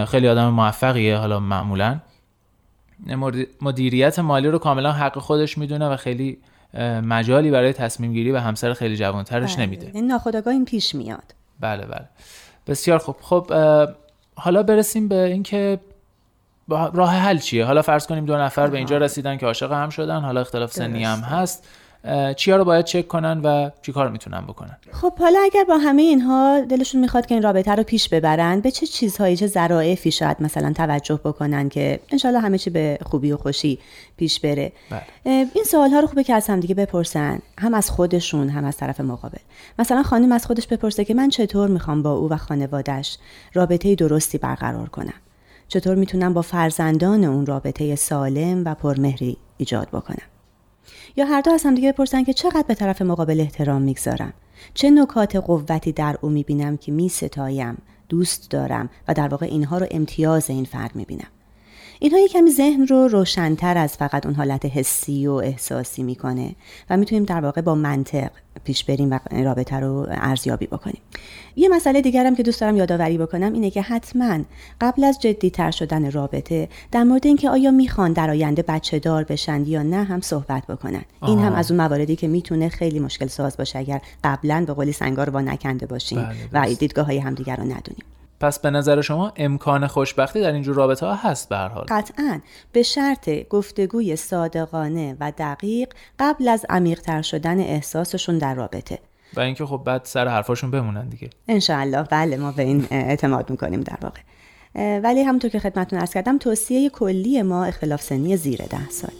خیلی 0.08 0.28
آدم 0.28 0.50
موفقیه 0.50 1.17
حالا 1.17 1.39
معمولا. 1.39 2.00
مدیریت 3.62 4.19
مالی 4.19 4.47
رو 4.47 4.60
کاملا 4.60 4.91
حق 4.91 5.19
خودش 5.19 5.57
می‌دونه 5.57 5.89
و 5.89 5.95
خیلی 5.95 6.38
مجالی 7.03 7.51
برای 7.51 7.73
تصمیم 7.73 8.13
گیری 8.13 8.31
و 8.31 8.38
همسر 8.38 8.73
خیلی 8.73 8.97
جوانترش 8.97 9.55
بله. 9.55 9.65
نمیده. 9.65 9.91
این 9.93 10.07
ناخودآگاه 10.07 10.53
این 10.53 10.65
پیش 10.65 10.95
میاد. 10.95 11.33
بله 11.60 11.86
بله. 11.86 12.05
بسیار 12.67 12.97
خوب. 12.97 13.15
خب 13.21 13.53
حالا 14.36 14.63
برسیم 14.63 15.07
به 15.07 15.23
اینکه 15.23 15.79
راه 16.69 17.12
حل 17.12 17.38
چیه؟ 17.38 17.65
حالا 17.65 17.81
فرض 17.81 18.07
کنیم 18.07 18.25
دو 18.25 18.38
نفر 18.38 18.67
به 18.67 18.77
اینجا 18.77 18.97
رسیدن 18.97 19.38
که 19.38 19.45
عاشق 19.45 19.71
هم 19.71 19.89
شدن 19.89 20.21
حالا 20.21 20.41
اختلاف 20.41 20.73
سنی 20.73 21.03
هم 21.03 21.19
هست. 21.19 21.67
چیا 22.36 22.56
رو 22.56 22.65
باید 22.65 22.86
چک 22.86 23.08
کنن 23.08 23.41
و 23.43 23.70
چی 23.82 23.91
کار 23.91 24.10
می‌تونن 24.10 24.41
بکنن؟ 24.41 24.78
خب 24.91 25.20
حالا 25.20 25.39
اگر 25.43 25.63
با 25.63 25.78
همه 25.78 26.02
اینها 26.02 26.62
دلشون 26.70 27.02
می‌خواد 27.02 27.26
که 27.26 27.36
این 27.36 27.43
رابطه 27.43 27.76
رو 27.76 27.84
پیش 27.84 28.10
ببرن 28.10 28.60
به 28.60 28.72
چه 28.72 28.86
چیزهایی 28.86 29.38
چه 29.38 29.48
ذرائفی 29.48 30.12
شاید 30.12 30.38
مثلا 30.39 30.74
توجه 30.74 31.20
بکنن 31.26 31.70
که 31.70 32.00
انشالله 32.12 32.39
همه 32.39 32.58
چی 32.58 32.70
به 32.70 32.98
خوبی 33.06 33.32
و 33.32 33.38
خوشی 33.38 33.80
پیش 34.17 34.39
بره؟ 34.39 34.72
بله. 34.89 35.02
این 35.54 35.63
سوال 35.65 35.89
ها 35.89 36.00
رو 36.00 36.08
خوبه 36.08 36.24
که 36.24 36.34
از 36.34 36.48
هم 36.48 36.60
دیگه 36.60 36.76
بپرسن 36.76 37.39
هم 37.58 37.74
از 37.74 37.89
خودشون 37.89 38.50
هم 38.50 38.65
از 38.65 38.78
طرف 38.78 39.02
مقابل. 39.02 39.38
مثلا 39.80 40.04
خانم 40.04 40.32
از 40.32 40.46
خودش 40.46 40.67
بپرسه 40.67 41.06
که 41.06 41.13
من 41.13 41.30
چطور 41.30 41.70
می‌خوام 41.70 42.04
با 42.04 42.13
او 42.13 42.30
و 42.30 42.38
خانوادش 42.38 43.17
رابطه 43.54 43.96
درستی 43.96 44.38
برقرار 44.38 44.89
کنم؟ 44.89 45.13
چطور 45.67 45.96
می‌تونم 45.96 46.34
با 46.34 46.41
فرزندان 46.41 47.24
اون 47.24 47.46
رابطه 47.46 47.96
سالم 47.96 48.65
و 48.65 48.76
پرمهری 48.76 49.38
ایجاد 49.58 49.88
بکنم؟ 49.88 50.37
یا 51.17 51.25
هر 51.25 51.41
دو 51.41 51.51
از 51.51 51.63
هم 51.63 51.75
دیگه 51.75 51.91
بپرسن 51.91 52.23
که 52.23 52.34
چقدر 52.34 52.65
به 52.67 52.75
طرف 52.75 53.01
مقابل 53.01 53.39
احترام 53.39 53.82
می‌گذارم؟ 53.82 54.34
چه 54.73 54.89
نکات 54.89 55.36
قوتی 55.36 55.91
در 55.91 56.17
او 56.21 56.30
می‌بینم 56.30 56.77
که 56.77 56.91
میستایم 56.91 57.77
دوست 58.10 58.51
دارم 58.51 58.89
و 59.08 59.13
در 59.13 59.27
واقع 59.27 59.45
اینها 59.45 59.77
رو 59.77 59.88
امتیاز 59.91 60.49
این 60.49 60.65
فرد 60.65 60.95
می‌بینم؟ 60.95 61.27
اینها 61.99 62.19
یک 62.19 62.31
کمی 62.31 62.51
ذهن 62.51 62.88
رو 62.88 63.07
روشنتر 63.07 63.77
از 63.77 63.97
فقط 63.97 64.25
اون 64.25 64.36
حالت 64.36 64.65
حسی 64.65 65.27
و 65.27 65.31
احساسی 65.31 66.03
می‌کنه 66.03 66.55
و 66.89 66.97
می‌تونیم 66.97 67.23
در 67.23 67.41
واقع 67.41 67.62
با 67.62 67.75
منطق 67.75 68.29
پیش 68.63 68.83
بریم 68.83 69.12
و 69.12 69.19
رابطه 69.31 69.75
رو 69.75 70.07
ارزیابی 70.10 70.67
بکنیم. 70.67 71.01
یه 71.55 71.69
مسئله 71.69 72.01
دیگرم 72.01 72.36
که 72.36 72.43
دوست 72.43 72.62
دارم 72.62 72.77
یادآوری 72.77 73.17
بکنم 73.17 73.53
اینه 73.53 73.69
که 73.69 73.81
حتما 73.81 74.39
قبل 74.81 75.03
از 75.03 75.19
جدی 75.21 75.49
تر 75.49 75.71
شدن 75.71 76.12
رابطه 76.12 76.69
در 76.91 77.03
مورد 77.03 77.27
اینکه 77.27 77.49
آیا 77.49 77.71
می‌خوان 77.71 78.13
در 78.13 78.29
آینده 78.29 78.62
بچه 78.62 78.99
دار 78.99 79.23
بشن 79.23 79.63
یا 79.65 79.83
نه 79.83 80.03
هم 80.03 80.21
صحبت 80.21 80.67
بکنن. 80.67 81.03
این 81.21 81.39
هم 81.39 81.53
از 81.53 81.71
اون 81.71 81.81
مواردی 81.81 82.15
که 82.15 82.27
می‌تونه 82.27 82.69
خیلی 82.69 82.99
مشکل 82.99 83.27
ساز 83.27 83.57
باشه 83.57 83.79
اگر 83.79 84.01
قبلا 84.23 84.63
به 84.67 84.73
قولی 84.73 84.91
سنگار 84.91 85.29
با 85.29 85.41
نکنده 85.41 85.86
باشیم 85.86 86.27
بله 86.51 86.71
و 86.71 86.73
دیدگاه 86.73 87.05
های 87.05 87.17
همدیگر 87.17 87.55
رو 87.55 87.63
ندونیم. 87.63 88.05
پس 88.39 88.60
به 88.60 88.69
نظر 88.69 89.02
شما 89.02 89.34
امکان 89.36 89.88
خوشبختی 89.88 90.41
در 90.41 90.52
اینجور 90.52 90.76
رابطه 90.76 91.06
ها 91.06 91.15
هست 91.15 91.50
به 91.50 91.58
حال؟ 91.58 91.86
قطعا. 91.89 92.41
به 92.71 92.84
شرط 92.84 93.30
گفتگوی 93.50 94.15
صادقانه 94.15 95.17
و 95.19 95.32
دقیق 95.38 95.89
قبل 96.19 96.47
از 96.47 96.65
عمیقتر 96.69 97.21
شدن 97.21 97.60
احساسشون 97.60 98.38
در 98.38 98.56
رابطه. 98.56 99.00
و 99.34 99.39
اینکه 99.39 99.65
خب 99.65 99.82
بعد 99.86 100.02
سر 100.04 100.28
حرفاشون 100.28 100.71
بمونن 100.71 101.10
دیگه. 101.10 101.30
انشاءالله. 101.47 102.04
بله 102.04 102.38
ما 102.38 102.52
به 102.52 102.63
این 102.63 102.88
اعتماد 102.91 103.50
می‌کنیم 103.50 103.82
در 103.82 103.97
واقع. 104.02 104.19
ولی 105.00 105.21
همونطور 105.21 105.52
که 105.52 105.60
خدمتتون 105.60 106.00
ارز 106.00 106.13
کردم 106.13 106.38
توصیه 106.38 106.89
کلی 106.89 107.41
ما 107.41 107.65
اختلاف 107.65 108.02
سنی 108.02 108.38
زیر 108.38 108.62
ده 108.62 108.89
ساله. 108.89 109.13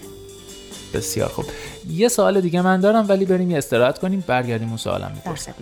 بسیار 0.94 1.30
خوب. 1.30 1.46
یه 1.90 2.08
سوال 2.08 2.42
دیگه 2.42 2.62
من 2.62 2.80
دارم 2.80 3.06
ولی 3.10 3.26
بریم 3.26 3.52
یه 3.52 3.58
استراحت 3.58 4.00
کنیم 4.00 4.24
برگردیم 4.28 4.68
اون 4.68 4.78
سوالم 4.78 5.12
می‌پرسم. 5.16 5.54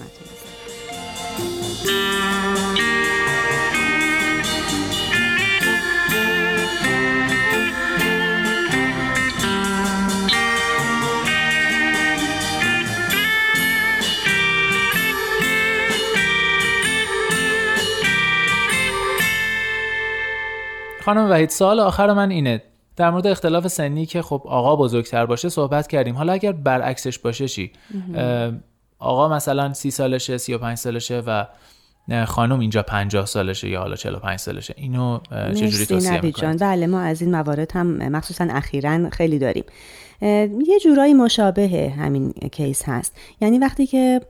خانم 21.06 21.30
وحید 21.30 21.50
سال 21.50 21.80
آخر 21.80 22.13
من 22.13 22.32
اینه. 22.32 22.62
در 22.96 23.12
مورد 23.12 23.28
اختلاف 23.28 23.68
سنی 23.68 24.06
که 24.06 24.22
خب 24.22 24.41
آقا 24.46 24.76
بزرگتر 24.76 25.26
باشه 25.26 25.50
صحبت 25.50 25.88
کردیم. 25.88 26.15
حالا 26.15 26.34
اگر 26.34 26.52
برعکسش 26.52 27.20
باشه 27.20 27.48
چی؟ 27.48 27.72
آقا 29.00 29.30
مثلا 29.30 29.74
سی 29.74 29.91
سالشه 29.91 30.38
سی 30.38 30.54
و 30.54 30.58
پنج 30.58 30.78
سالشه 30.78 31.24
و 31.28 31.46
خانم 32.26 32.60
اینجا 32.60 32.84
پنجاه 32.84 33.26
سالشه 33.26 33.70
یا 33.70 33.80
حالا 33.80 34.20
پنج 34.24 34.39
سالشه. 34.39 34.74
اینو 34.78 35.20
چجوری 35.56 35.86
توصیه 35.86 36.22
می‌کنید 36.22 36.60
بله 36.60 36.88
ما 36.88 37.00
از 37.00 37.22
این 37.22 37.32
موارد 37.32 37.72
هم 37.72 37.88
مخصوصا 38.10 38.48
اخیرا 38.50 39.10
خیلی 39.10 39.39
داریم. 39.39 39.63
یه 40.21 40.80
جورایی 40.84 41.13
مشابه 41.13 41.93
همین 41.97 42.32
کیس 42.32 42.84
هست. 42.86 43.15
یعنی 43.41 43.60
وقتی 43.60 43.88
که 43.88 44.21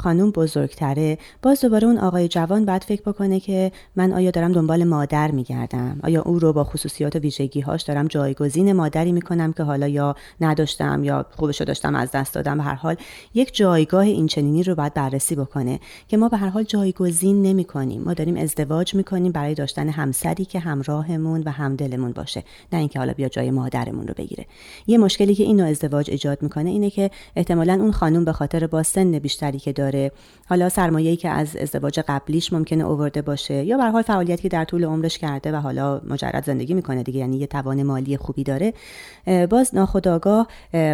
خانوم 0.00 0.30
بزرگتره 0.30 1.18
باز 1.42 1.60
دوباره 1.60 1.86
اون 1.86 1.98
آقای 1.98 2.28
جوان 2.28 2.64
باید 2.64 2.84
فکر 2.84 3.02
بکنه 3.02 3.40
که 3.40 3.72
من 3.96 4.12
آیا 4.12 4.30
دارم 4.30 4.52
دنبال 4.52 4.84
مادر 4.84 5.30
میگردم؟ 5.30 6.00
آیا 6.02 6.22
او 6.22 6.38
رو 6.38 6.52
با 6.52 6.64
خصوصیات 6.64 7.16
و 7.16 7.18
ویژگی 7.18 7.60
هاش 7.60 7.82
دارم 7.82 8.06
جایگزین 8.06 8.72
مادری 8.72 9.12
می‌کنم 9.12 9.52
که 9.52 9.62
حالا 9.62 9.88
یا 9.88 10.14
نداشتم 10.40 11.04
یا 11.04 11.26
خوبشو 11.30 11.64
داشتم 11.64 11.94
از 11.94 12.10
دست 12.10 12.34
دادم؟ 12.34 12.56
به 12.56 12.62
هر 12.62 12.74
حال 12.74 12.96
یک 13.34 13.54
جایگاه 13.54 14.04
این 14.04 14.26
چنینی 14.26 14.62
رو 14.62 14.74
باید 14.74 14.94
بررسی 14.94 15.34
بکنه 15.34 15.80
که 16.08 16.16
ما 16.16 16.28
به 16.28 16.36
هر 16.36 16.48
حال 16.48 16.62
جایگزین 16.62 17.42
نمی 17.42 17.64
کنیم 17.64 18.02
ما 18.02 18.14
داریم 18.14 18.36
ازدواج 18.36 18.94
می‌کنیم 18.94 19.32
برای 19.32 19.54
داشتن 19.54 19.88
همسری 19.88 20.44
که 20.44 20.58
همراهمون 20.58 21.42
و 21.46 21.50
همدلمون 21.50 22.12
باشه 22.12 22.42
نه 22.72 22.78
اینکه 22.78 22.98
حالا 22.98 23.12
بیا 23.12 23.28
جای 23.28 23.50
مادرمون 23.50 24.06
رو 24.06 24.14
بگیره. 24.16 24.46
یه 24.86 24.98
مشکلی 25.18 25.34
که 25.34 25.44
این 25.44 25.60
ازدواج 25.60 26.10
ایجاد 26.10 26.42
می‌کنه 26.42 26.70
اینه 26.70 26.90
که 26.90 27.10
احتمالا 27.36 27.72
اون 27.72 27.92
خانم 27.92 28.24
به 28.24 28.32
خاطر 28.32 28.66
با 28.66 28.82
سن 28.82 29.18
بیشتری 29.18 29.58
که 29.58 29.72
داره 29.72 30.12
حالا 30.48 30.68
سرمایه‌ای 30.68 31.16
که 31.16 31.28
از 31.28 31.56
ازدواج 31.56 32.00
قبلیش 32.08 32.52
ممکنه 32.52 32.84
اوورده 32.84 33.22
باشه 33.22 33.64
یا 33.64 33.76
به 33.76 33.84
حال 33.84 34.02
فعالیتی 34.02 34.42
که 34.42 34.48
در 34.48 34.64
طول 34.64 34.84
عمرش 34.84 35.18
کرده 35.18 35.52
و 35.52 35.56
حالا 35.56 36.00
مجرد 36.08 36.44
زندگی 36.44 36.74
می‌کنه 36.74 37.02
دیگه 37.02 37.18
یعنی 37.18 37.36
یه 37.36 37.46
توان 37.46 37.82
مالی 37.82 38.16
خوبی 38.16 38.44
داره 38.44 38.74
باز 39.50 39.74
ناخداگاه 39.74 40.48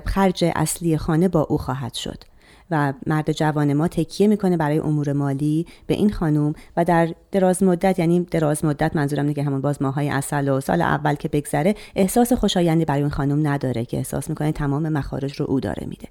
خرج 0.06 0.44
اصلی 0.56 0.96
خانه 0.96 1.28
با 1.28 1.40
او 1.40 1.58
خواهد 1.58 1.94
شد. 1.94 2.24
و 2.70 2.92
مرد 3.06 3.32
جوان 3.32 3.72
ما 3.72 3.88
تکیه 3.88 4.26
می‌کنه 4.26 4.56
برای 4.56 4.78
امور 4.78 5.12
مالی 5.12 5.66
به 5.86 5.94
این 5.94 6.10
خانم 6.10 6.54
و 6.76 6.84
در 6.84 7.14
دراز 7.32 7.62
مدت 7.62 7.98
یعنی 7.98 8.20
دراز 8.20 8.64
مدت 8.64 8.96
منظورم 8.96 9.26
نگه 9.26 9.42
همون 9.42 9.60
باز 9.60 9.82
ماهای 9.82 10.10
اصل 10.10 10.48
و 10.48 10.60
سال 10.60 10.82
اول 10.82 11.14
که 11.14 11.28
بگذره 11.28 11.74
احساس 11.96 12.32
خوشایندی 12.32 12.84
برای 12.84 13.00
اون 13.00 13.10
خانم 13.10 13.46
نداره 13.46 13.84
که 13.84 13.96
احساس 13.96 14.28
می‌کنه 14.28 14.52
تمام 14.52 14.88
مخارج 14.88 15.40
رو 15.40 15.46
او 15.48 15.60
داره 15.60 15.86
میده. 15.86 16.08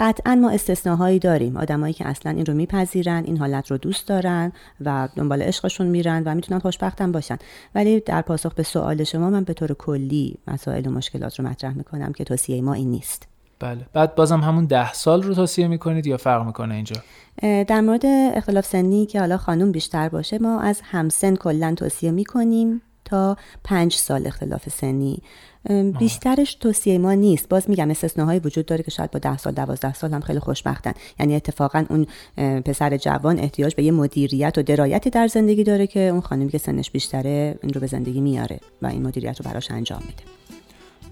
قطعا 0.00 0.34
ما 0.34 0.50
استثناهایی 0.50 1.18
داریم. 1.18 1.56
آدمایی 1.56 1.94
که 1.94 2.06
اصلا 2.06 2.32
این 2.32 2.46
رو 2.46 2.54
میپذیرن 2.54 3.24
این 3.24 3.38
حالت 3.38 3.70
رو 3.70 3.78
دوست 3.78 4.08
دارن 4.08 4.52
و 4.80 5.08
دنبال 5.16 5.42
عشقشون 5.42 5.86
میرن 5.86 6.22
و 6.26 6.34
می‌تونن 6.34 6.58
خوشبختم 6.58 7.12
باشن. 7.12 7.38
ولی 7.74 8.00
در 8.00 8.22
پاسخ 8.22 8.54
به 8.54 8.62
سوال 8.62 9.04
شما 9.04 9.30
من 9.30 9.44
به 9.44 9.52
طور 9.52 9.74
کلی 9.74 10.38
مسائل 10.48 10.86
و 10.86 10.90
مشکلات 10.90 11.40
رو 11.40 11.46
مطرح 11.46 11.76
می‌کنم 11.76 12.12
که 12.12 12.24
توصیه 12.24 12.62
ما 12.62 12.72
این 12.72 12.90
نیست. 12.90 13.33
بله. 13.64 13.86
بعد 13.92 14.14
بازم 14.14 14.40
همون 14.40 14.64
ده 14.64 14.92
سال 14.92 15.22
رو 15.22 15.34
توصیه 15.34 15.68
می‌کنید 15.68 16.06
یا 16.06 16.16
فرق 16.16 16.46
می‌کنه 16.46 16.74
اینجا؟ 16.74 16.96
در 17.42 17.80
مورد 17.80 18.06
اختلاف 18.06 18.66
سنی 18.66 19.06
که 19.06 19.20
حالا 19.20 19.36
خانوم 19.36 19.72
بیشتر 19.72 20.08
باشه 20.08 20.38
ما 20.38 20.60
از 20.60 20.80
همسن 20.84 21.36
کلا 21.36 21.74
توصیه 21.76 22.10
می‌کنیم 22.10 22.82
تا 23.04 23.36
پنج 23.64 23.94
سال 23.94 24.26
اختلاف 24.26 24.68
سنی. 24.68 25.22
بیشترش 25.98 26.54
توصیه 26.54 26.98
ما 26.98 27.14
نیست. 27.14 27.48
باز 27.48 27.70
میگم 27.70 27.90
استثناهایی 27.90 28.40
وجود 28.40 28.66
داره 28.66 28.82
که 28.82 28.90
شاید 28.90 29.10
با 29.10 29.18
ده 29.18 29.36
سال 29.36 29.52
دوازده 29.52 29.94
سال 29.94 30.12
هم 30.12 30.20
خیلی 30.20 30.38
خوشبختن. 30.38 30.92
یعنی 31.20 31.36
اتفاقا 31.36 31.84
اون 31.90 32.06
پسر 32.60 32.96
جوان 32.96 33.38
احتیاج 33.38 33.74
به 33.74 33.82
یه 33.82 33.92
مدیریت 33.92 34.58
و 34.58 34.62
درایتی 34.62 35.10
در 35.10 35.26
زندگی 35.26 35.64
داره 35.64 35.86
که 35.86 36.00
اون 36.00 36.20
خانمی 36.20 36.48
که 36.48 36.58
سنش 36.58 36.90
بیشتره 36.90 37.58
این 37.62 37.72
رو 37.72 37.80
به 37.80 37.86
زندگی 37.86 38.20
میاره 38.20 38.60
و 38.82 38.86
این 38.86 39.06
مدیریت 39.06 39.40
رو 39.40 39.50
براش 39.50 39.70
انجام 39.70 40.00
میده. 40.00 40.22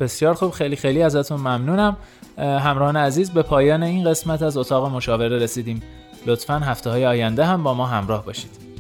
بسیار 0.01 0.35
خوب 0.35 0.51
خیلی 0.51 0.77
خیلی 0.77 1.03
ازتون 1.03 1.41
ممنونم. 1.41 1.97
همراهان 2.39 2.97
عزیز 2.97 3.31
به 3.31 3.43
پایان 3.43 3.83
این 3.83 4.11
قسمت 4.11 4.43
از 4.43 4.57
اتاق 4.57 4.93
مشاوره 4.93 5.39
رسیدیم. 5.39 5.83
لطفا 6.27 6.59
هفته 6.59 6.91
های 6.91 7.07
آینده 7.07 7.45
هم 7.45 7.63
با 7.63 7.75
ما 7.75 7.87
همراه 7.87 8.25
باشید. 8.25 8.72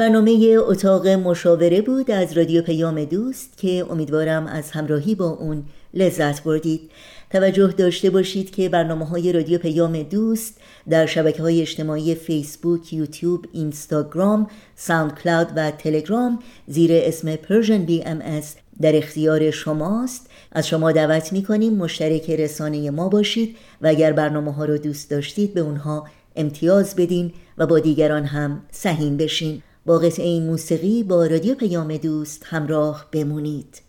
برنامه 0.00 0.56
اتاق 0.58 1.08
مشاوره 1.08 1.82
بود 1.82 2.10
از 2.10 2.38
رادیو 2.38 2.62
پیام 2.62 3.04
دوست 3.04 3.56
که 3.56 3.86
امیدوارم 3.90 4.46
از 4.46 4.70
همراهی 4.70 5.14
با 5.14 5.28
اون 5.28 5.64
لذت 5.94 6.42
بردید. 6.42 6.90
توجه 7.30 7.66
داشته 7.66 8.10
باشید 8.10 8.50
که 8.50 8.68
برنامه 8.68 9.04
های 9.04 9.32
رادیو 9.32 9.58
پیام 9.58 10.02
دوست 10.02 10.60
در 10.88 11.06
شبکه 11.06 11.42
های 11.42 11.60
اجتماعی 11.60 12.14
فیسبوک، 12.14 12.92
یوتیوب، 12.92 13.46
اینستاگرام، 13.52 14.46
ساوند 14.76 15.14
کلاود 15.14 15.48
و 15.56 15.70
تلگرام 15.70 16.38
زیر 16.66 16.90
اسم 16.94 17.36
بی 17.78 18.02
ام 18.02 18.40
در 18.80 18.96
اختیار 18.96 19.50
شماست. 19.50 20.30
از 20.52 20.68
شما 20.68 20.92
دعوت 20.92 21.32
می 21.32 21.42
کنیم 21.42 21.74
مشترک 21.74 22.30
رسانه 22.30 22.90
ما 22.90 23.08
باشید 23.08 23.56
و 23.82 23.88
اگر 23.88 24.12
برنامه 24.12 24.52
ها 24.52 24.64
رو 24.64 24.78
دوست 24.78 25.10
داشتید 25.10 25.54
به 25.54 25.60
اونها 25.60 26.06
امتیاز 26.36 26.96
بدین 26.96 27.32
و 27.58 27.66
با 27.66 27.78
دیگران 27.78 28.24
هم 28.24 28.62
سهیم 28.70 29.16
بشین. 29.16 29.62
با 29.86 29.98
قطعه 29.98 30.26
این 30.26 30.46
موسیقی 30.46 31.02
با 31.02 31.26
رادیو 31.26 31.54
پیام 31.54 31.96
دوست 31.96 32.44
همراه 32.46 33.06
بمونید. 33.12 33.82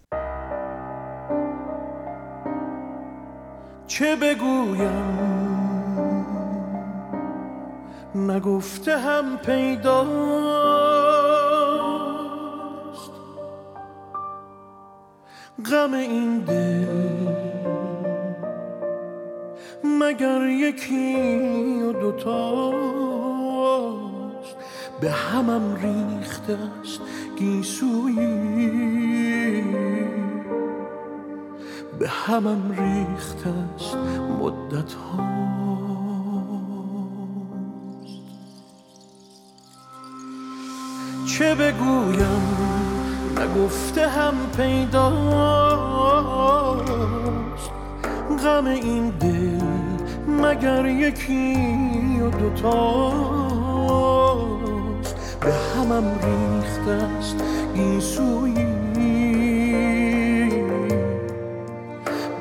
چه 3.87 4.15
بگویم؟ 4.15 5.19
نگفته 8.15 8.97
هم 8.97 9.37
پیداست. 9.37 10.11
غم 15.71 15.93
این 15.93 16.39
دل. 16.39 16.85
مگر 19.83 20.47
یکی 20.47 21.81
و 21.81 21.93
دوتاست 21.93 24.10
به 25.01 25.11
همم 25.11 25.75
ریخته 25.75 26.57
است 26.81 27.01
گیسویی. 27.37 28.21
به 31.99 32.09
همم 32.09 32.71
ریخته 32.71 33.49
است 33.75 33.97
مدت 34.41 34.93
هاست. 34.93 35.31
چه 41.27 41.55
بگویم؟ 41.55 42.41
نگفته 43.37 44.07
هم 44.09 44.33
پیداست. 44.57 45.71
غم 48.43 48.67
این 48.67 49.09
دل 49.09 49.61
مگر 50.27 50.85
یکی 50.85 51.55
و 52.21 52.29
دوتاست 52.29 53.81
به 55.41 55.53
همم 55.53 56.03
ریخته 56.23 56.91
است 56.91 57.35
گیسویی 57.75 58.65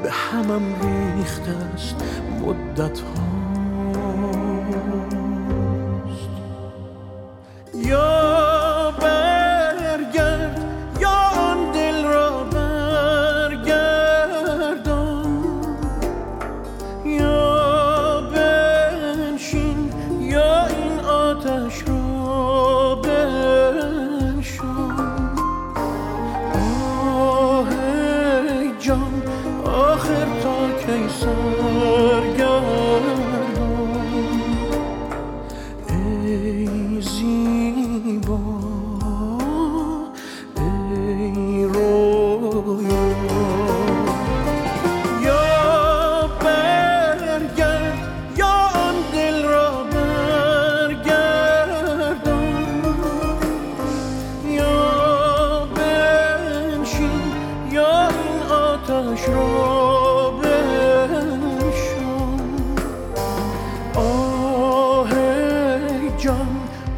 به 0.02 0.10
همم 0.10 0.62
ریخته 0.82 1.50
است 1.74 2.04
مدت 2.42 3.00
هاست 3.00 3.39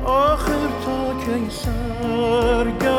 آخر 0.04 0.68
تا 0.84 1.14
کی 1.24 1.50
سرگردان 1.50 2.92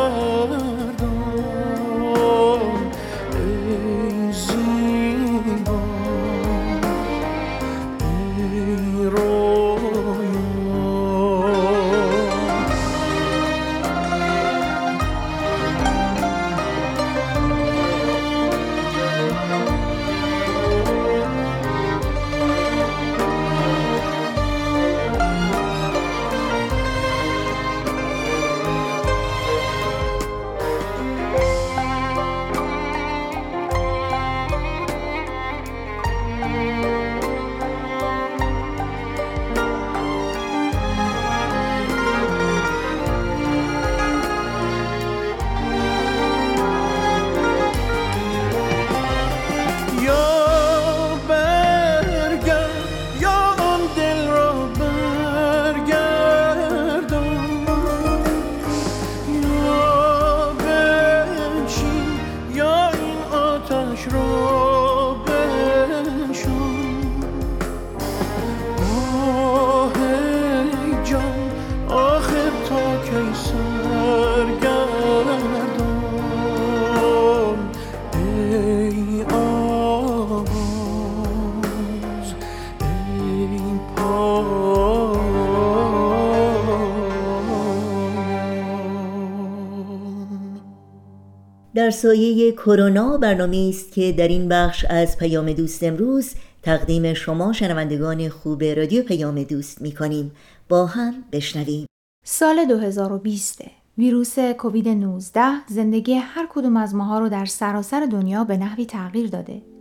در 91.84 91.92
سایه 91.92 92.52
کرونا 92.52 93.18
برنامه 93.18 93.70
است 93.70 93.92
که 93.92 94.12
در 94.12 94.28
این 94.28 94.50
بخش 94.50 94.86
از 94.90 95.18
پیام 95.18 95.54
دوست 95.54 95.84
امروز 95.84 96.34
تقدیم 96.62 97.14
شما 97.14 97.54
شنوندگان 97.54 98.30
خوب 98.30 98.64
رادیو 98.64 99.04
پیام 99.04 99.44
دوست 99.44 99.82
می 99.82 99.92
کنیم 99.92 100.32
با 100.70 100.86
هم 100.86 101.14
بشنویم 101.32 101.86
سال 102.26 102.66
2020 102.66 103.62
ویروس 103.98 104.40
کووید 104.40 104.88
19 104.88 105.42
زندگی 105.68 106.14
هر 106.14 106.48
کدوم 106.50 106.78
از 106.78 106.96
ماها 106.96 107.20
رو 107.20 107.30
در 107.30 107.46
سراسر 107.46 108.06
دنیا 108.12 108.44
به 108.44 108.58
نحوی 108.58 108.86
تغییر 108.86 109.30
داده. 109.30 109.73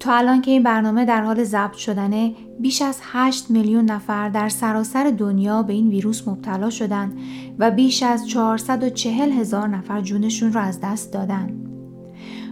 تا 0.00 0.14
الان 0.16 0.42
که 0.42 0.50
این 0.50 0.62
برنامه 0.62 1.04
در 1.04 1.22
حال 1.22 1.44
ضبط 1.44 1.72
شدنه 1.72 2.34
بیش 2.60 2.82
از 2.82 3.00
8 3.02 3.50
میلیون 3.50 3.84
نفر 3.84 4.28
در 4.28 4.48
سراسر 4.48 5.10
دنیا 5.18 5.62
به 5.62 5.72
این 5.72 5.88
ویروس 5.88 6.28
مبتلا 6.28 6.70
شدن 6.70 7.12
و 7.58 7.70
بیش 7.70 8.02
از 8.02 8.28
440 8.28 9.32
هزار 9.32 9.68
نفر 9.68 10.00
جونشون 10.00 10.52
رو 10.52 10.60
از 10.60 10.80
دست 10.80 11.12
دادن. 11.12 11.50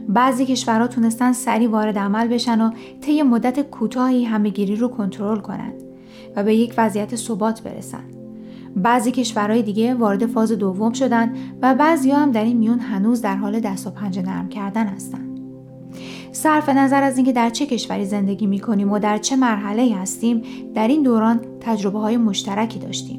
بعضی 0.09 0.47
کشورها 0.47 0.87
تونستن 0.87 1.33
سریع 1.33 1.71
وارد 1.71 1.99
عمل 1.99 2.29
بشن 2.29 2.61
و 2.61 2.71
طی 3.01 3.23
مدت 3.23 3.61
کوتاهی 3.61 4.25
همهگیری 4.25 4.77
رو 4.77 4.89
کنترل 4.89 5.41
کنند 5.41 5.83
و 6.37 6.45
به 6.45 6.55
یک 6.55 6.75
وضعیت 6.79 7.17
ثبات 7.17 7.63
برسن. 7.63 8.05
بعضی 8.77 9.13
کشورهای 9.13 9.63
دیگه 9.63 9.95
وارد 9.95 10.27
فاز 10.27 10.53
دوم 10.53 10.93
شدن 10.93 11.35
و 11.63 11.75
بعضی 11.75 12.11
هم 12.11 12.31
در 12.31 12.45
این 12.45 12.57
میون 12.57 12.79
هنوز 12.79 13.23
در 13.23 13.37
حال 13.37 13.61
دست 13.61 13.87
و 13.87 13.91
پنجه 13.91 14.23
نرم 14.23 14.49
کردن 14.49 14.87
هستن. 14.87 15.32
صرف 16.33 16.69
نظر 16.69 17.03
از 17.03 17.17
اینکه 17.17 17.33
در 17.33 17.51
چه 17.51 17.67
کشوری 17.67 18.05
زندگی 18.05 18.47
می 18.47 18.61
کنیم 18.61 18.91
و 18.91 18.99
در 18.99 19.19
چه 19.19 19.37
مرحله 19.37 19.97
هستیم 19.97 20.43
در 20.75 20.89
این 20.89 21.03
دوران 21.03 21.41
تجربه 21.61 21.99
های 21.99 22.17
مشترکی 22.17 22.79
داشتیم. 22.79 23.19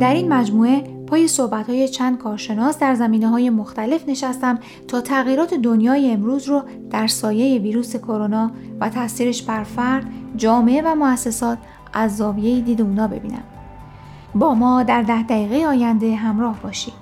در 0.00 0.14
این 0.14 0.32
مجموعه 0.32 0.84
پای 1.06 1.28
صحبت 1.28 1.66
های 1.66 1.88
چند 1.88 2.18
کارشناس 2.18 2.78
در 2.78 2.94
زمینه 2.94 3.28
های 3.28 3.50
مختلف 3.50 4.08
نشستم 4.08 4.58
تا 4.88 5.00
تغییرات 5.00 5.54
دنیای 5.54 6.10
امروز 6.10 6.48
رو 6.48 6.62
در 6.90 7.06
سایه 7.06 7.58
ویروس 7.58 7.96
کرونا 7.96 8.50
و 8.80 8.88
تاثیرش 8.88 9.42
بر 9.42 9.64
فرد، 9.64 10.06
جامعه 10.36 10.82
و 10.82 10.94
مؤسسات 10.94 11.58
از 11.92 12.16
زاویه 12.16 12.60
دید 12.60 12.82
اونا 12.82 13.08
ببینم. 13.08 13.59
با 14.34 14.54
ما 14.54 14.82
در 14.82 15.02
ده 15.02 15.22
دقیقه 15.22 15.66
آینده 15.66 16.16
همراه 16.16 16.60
باشید. 16.62 16.94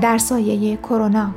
در 0.00 0.18
سایه 0.18 0.76
کرونا 0.76 1.34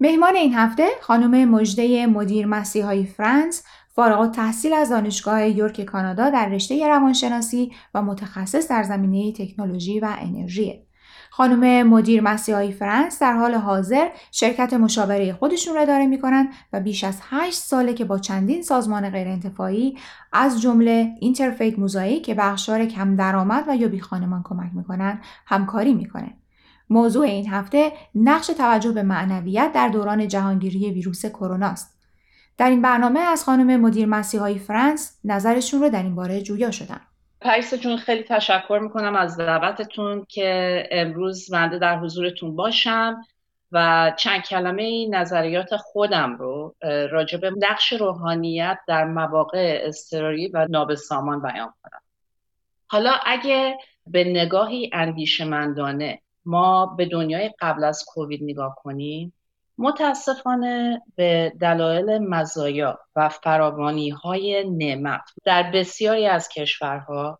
مهمان 0.00 0.36
این 0.36 0.54
هفته 0.54 0.88
خانم 1.00 1.48
مجده 1.48 2.06
مدیر 2.06 2.46
مسیحای 2.46 3.06
فرانس 3.06 3.62
فارغ 3.94 4.30
تحصیل 4.30 4.72
از 4.72 4.90
دانشگاه 4.90 5.48
یورک 5.48 5.80
کانادا 5.80 6.30
در 6.30 6.48
رشته 6.48 6.88
روانشناسی 6.88 7.72
و 7.94 8.02
متخصص 8.02 8.70
در 8.70 8.82
زمینه 8.82 9.32
تکنولوژی 9.32 10.00
و 10.00 10.08
انرژی. 10.18 10.86
خانم 11.30 11.86
مدیر 11.86 12.20
مسیحایی 12.20 12.72
فرانس 12.72 13.22
در 13.22 13.32
حال 13.32 13.54
حاضر 13.54 14.08
شرکت 14.30 14.72
مشاوره 14.72 15.32
خودشون 15.32 15.74
را 15.74 15.80
اداره 15.80 16.06
می‌کنن 16.06 16.48
و 16.72 16.80
بیش 16.80 17.04
از 17.04 17.18
8 17.30 17.58
ساله 17.58 17.94
که 17.94 18.04
با 18.04 18.18
چندین 18.18 18.62
سازمان 18.62 19.10
غیرانتفاعی 19.10 19.98
از 20.32 20.62
جمله 20.62 21.10
اینترفیت 21.20 21.78
موزایی 21.78 22.20
که 22.20 22.34
بخشار 22.34 22.86
کم 22.86 23.16
درآمد 23.16 23.64
و 23.68 23.76
یا 23.76 23.88
بی 23.88 24.00
خانمان 24.00 24.42
کمک 24.44 24.70
می‌کنن 24.74 25.20
همکاری 25.46 25.94
می‌کنه. 25.94 26.34
موضوع 26.90 27.24
این 27.24 27.48
هفته 27.48 27.92
نقش 28.14 28.46
توجه 28.46 28.92
به 28.92 29.02
معنویت 29.02 29.70
در 29.74 29.88
دوران 29.88 30.28
جهانگیری 30.28 30.90
ویروس 30.90 31.26
کرونا 31.26 31.66
است. 31.66 32.01
در 32.58 32.70
این 32.70 32.82
برنامه 32.82 33.20
از 33.20 33.44
خانم 33.44 33.80
مدیر 33.80 34.06
مسیحایی 34.06 34.58
فرانس 34.58 35.20
نظرشون 35.24 35.80
رو 35.80 35.88
در 35.88 36.02
این 36.02 36.14
باره 36.14 36.42
جویا 36.42 36.70
شدن. 36.70 37.00
پریسا 37.40 37.76
جون 37.76 37.96
خیلی 37.96 38.22
تشکر 38.22 38.80
می‌کنم 38.82 39.16
از 39.16 39.36
دعوتتون 39.36 40.26
که 40.28 40.88
امروز 40.90 41.50
بنده 41.50 41.78
در 41.78 41.98
حضورتون 41.98 42.56
باشم 42.56 43.22
و 43.72 44.12
چند 44.16 44.42
کلمه 44.42 45.08
نظریات 45.10 45.76
خودم 45.76 46.36
رو 46.36 46.74
راجع 46.82 47.38
به 47.38 47.52
نقش 47.58 47.92
روحانیت 47.92 48.78
در 48.88 49.04
مواقع 49.04 49.80
اضطراری 49.82 50.48
و 50.48 50.66
نابسامان 50.70 51.42
بیان 51.42 51.74
کنم 51.82 52.00
حالا 52.86 53.12
اگه 53.26 53.76
به 54.06 54.24
نگاهی 54.24 54.90
اندیشمندانه 54.92 56.22
ما 56.44 56.86
به 56.86 57.06
دنیای 57.06 57.50
قبل 57.60 57.84
از 57.84 58.04
کووید 58.06 58.40
نگاه 58.42 58.76
کنیم 58.82 59.32
متاسفانه 59.78 61.02
به 61.16 61.52
دلایل 61.60 62.18
مزایا 62.18 62.98
و 63.16 63.28
فراوانی 63.28 64.10
های 64.10 64.70
نعمت 64.70 65.22
در 65.44 65.70
بسیاری 65.74 66.26
از 66.26 66.48
کشورها 66.48 67.38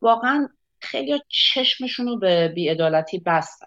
واقعا 0.00 0.48
خیلی 0.80 1.20
چشمشون 1.28 2.06
رو 2.06 2.18
به 2.18 2.48
بیعدالتی 2.48 3.18
بستن 3.18 3.66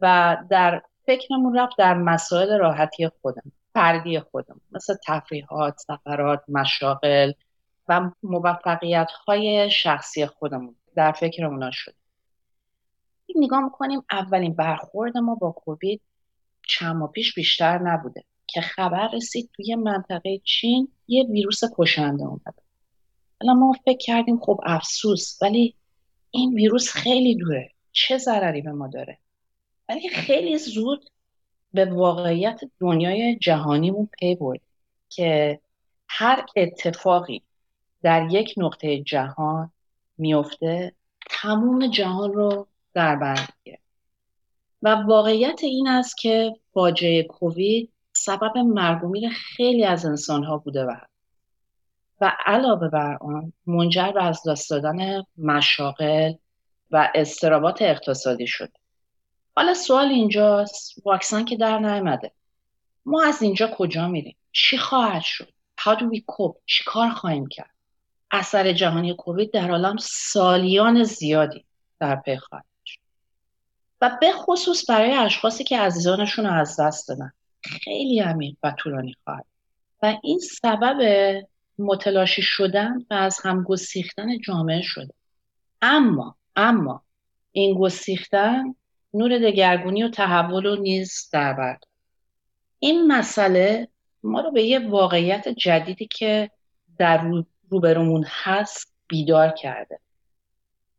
و 0.00 0.36
در 0.50 0.82
فکرمون 1.06 1.58
رفت 1.58 1.78
در 1.78 1.94
مسائل 1.94 2.58
راحتی 2.58 3.08
خودم 3.22 3.52
فردی 3.74 4.20
خودم 4.20 4.60
مثل 4.72 4.94
تفریحات، 5.06 5.78
سفرات، 5.78 6.42
مشاغل 6.48 7.32
و 7.88 8.10
موفقیت 8.22 9.10
های 9.26 9.70
شخصی 9.70 10.26
خودمون 10.26 10.76
در 10.94 11.12
فکر 11.12 11.70
شد 11.70 11.94
نگاه 13.36 13.64
می‌کنیم 13.64 14.02
اولین 14.10 14.54
برخورد 14.54 15.18
ما 15.18 15.34
با 15.34 15.52
کووید 15.52 16.00
چند 16.70 16.96
ماه 16.96 17.12
پیش 17.12 17.34
بیشتر 17.34 17.78
نبوده. 17.78 18.24
که 18.52 18.60
خبر 18.60 19.08
رسید 19.12 19.50
توی 19.56 19.74
منطقه 19.74 20.40
چین 20.44 20.88
یه 21.08 21.24
ویروس 21.24 21.60
کشنده 21.76 22.24
اومده 22.24 22.62
حالا 23.40 23.54
ما 23.54 23.72
فکر 23.84 23.98
کردیم 23.98 24.38
خب 24.38 24.60
افسوس 24.64 25.38
ولی 25.42 25.74
این 26.30 26.54
ویروس 26.54 26.92
خیلی 26.92 27.34
دوره. 27.34 27.70
چه 27.92 28.18
ضرری 28.18 28.62
به 28.62 28.72
ما 28.72 28.88
داره؟ 28.88 29.18
ولی 29.88 30.08
خیلی 30.08 30.58
زود 30.58 31.10
به 31.72 31.84
واقعیت 31.84 32.60
دنیای 32.80 33.36
جهانیمون 33.36 34.08
پی 34.18 34.34
برد 34.34 34.60
که 35.08 35.60
هر 36.08 36.46
اتفاقی 36.56 37.42
در 38.02 38.28
یک 38.30 38.54
نقطه 38.56 39.02
جهان 39.02 39.72
میفته 40.18 40.92
تموم 41.30 41.86
جهان 41.86 42.32
رو 42.32 42.66
در 42.94 43.16
بر 43.16 43.46
و 44.82 44.88
واقعیت 44.88 45.64
این 45.64 45.88
است 45.88 46.18
که 46.18 46.52
فاجعه 46.74 47.22
کووید 47.22 47.92
سبب 48.12 48.58
مرگ 48.58 49.28
خیلی 49.28 49.84
از 49.84 50.04
انسانها 50.06 50.58
بوده 50.58 50.84
و 50.84 50.96
و 52.20 52.36
علاوه 52.46 52.88
بر 52.88 53.18
آن 53.20 53.52
منجر 53.66 54.12
به 54.12 54.24
از 54.24 54.42
دست 54.48 54.70
دادن 54.70 55.24
مشاغل 55.38 56.32
و 56.90 57.10
استرابات 57.14 57.82
اقتصادی 57.82 58.46
شد. 58.46 58.72
حالا 59.56 59.74
سوال 59.74 60.06
اینجاست 60.06 60.94
واکسن 61.04 61.44
که 61.44 61.56
در 61.56 61.78
نیامده. 61.78 62.32
ما 63.04 63.24
از 63.24 63.42
اینجا 63.42 63.66
کجا 63.66 64.08
میریم؟ 64.08 64.36
چی 64.52 64.78
خواهد 64.78 65.22
شد؟ 65.22 65.48
How 65.80 65.96
do 65.96 66.02
we 66.02 66.22
چی 66.66 66.84
کار 66.86 67.10
خواهیم 67.10 67.46
کرد؟ 67.46 67.70
اثر 68.30 68.72
جهانی 68.72 69.14
کووید 69.14 69.52
در 69.52 69.70
عالم 69.70 69.96
سالیان 70.00 71.04
زیادی 71.04 71.64
در 72.00 72.16
پی 72.16 72.36
خواهد. 72.36 72.64
و 74.00 74.18
به 74.20 74.32
خصوص 74.32 74.90
برای 74.90 75.12
اشخاصی 75.12 75.64
که 75.64 75.78
عزیزانشون 75.78 76.46
رو 76.46 76.52
از 76.52 76.80
دست 76.80 77.08
دادن. 77.08 77.32
خیلی 77.62 78.20
عمیق 78.20 78.56
و 78.62 78.70
طولانی 78.78 79.14
خواهد. 79.24 79.44
و 80.02 80.16
این 80.22 80.38
سبب 80.38 81.00
متلاشی 81.78 82.42
شدن 82.42 82.98
و 83.10 83.14
از 83.14 83.38
هم 83.42 83.62
گسیختن 83.62 84.40
جامعه 84.40 84.82
شده. 84.82 85.14
اما 85.82 86.36
اما 86.56 87.02
این 87.52 87.78
گسیختن 87.78 88.74
نور 89.14 89.38
دگرگونی 89.38 90.02
و 90.02 90.08
تحول 90.08 90.66
و 90.66 90.76
نیز 90.76 91.28
در 91.32 91.78
این 92.78 93.06
مسئله 93.06 93.88
ما 94.22 94.40
رو 94.40 94.50
به 94.50 94.62
یه 94.62 94.88
واقعیت 94.88 95.48
جدیدی 95.48 96.06
که 96.06 96.50
در 96.98 97.42
روبرومون 97.68 98.24
هست 98.28 98.94
بیدار 99.08 99.50
کرده. 99.50 99.98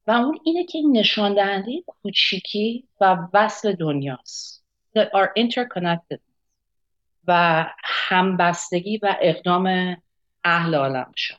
و 0.07 0.11
اون 0.11 0.39
اینه 0.43 0.65
که 0.65 0.77
این 0.77 0.97
نشان 0.97 1.33
دهنده 1.33 1.83
کوچیکی 1.87 2.87
و 3.01 3.17
وصل 3.33 3.73
دنیاست. 3.73 4.61
That 4.97 5.07
are 5.13 5.29
interconnected. 5.37 6.19
و 7.27 7.65
همبستگی 7.83 8.97
و 8.97 9.15
اقدام 9.21 9.97
اهل 10.43 10.75
عالم 10.75 11.11
شد 11.15 11.35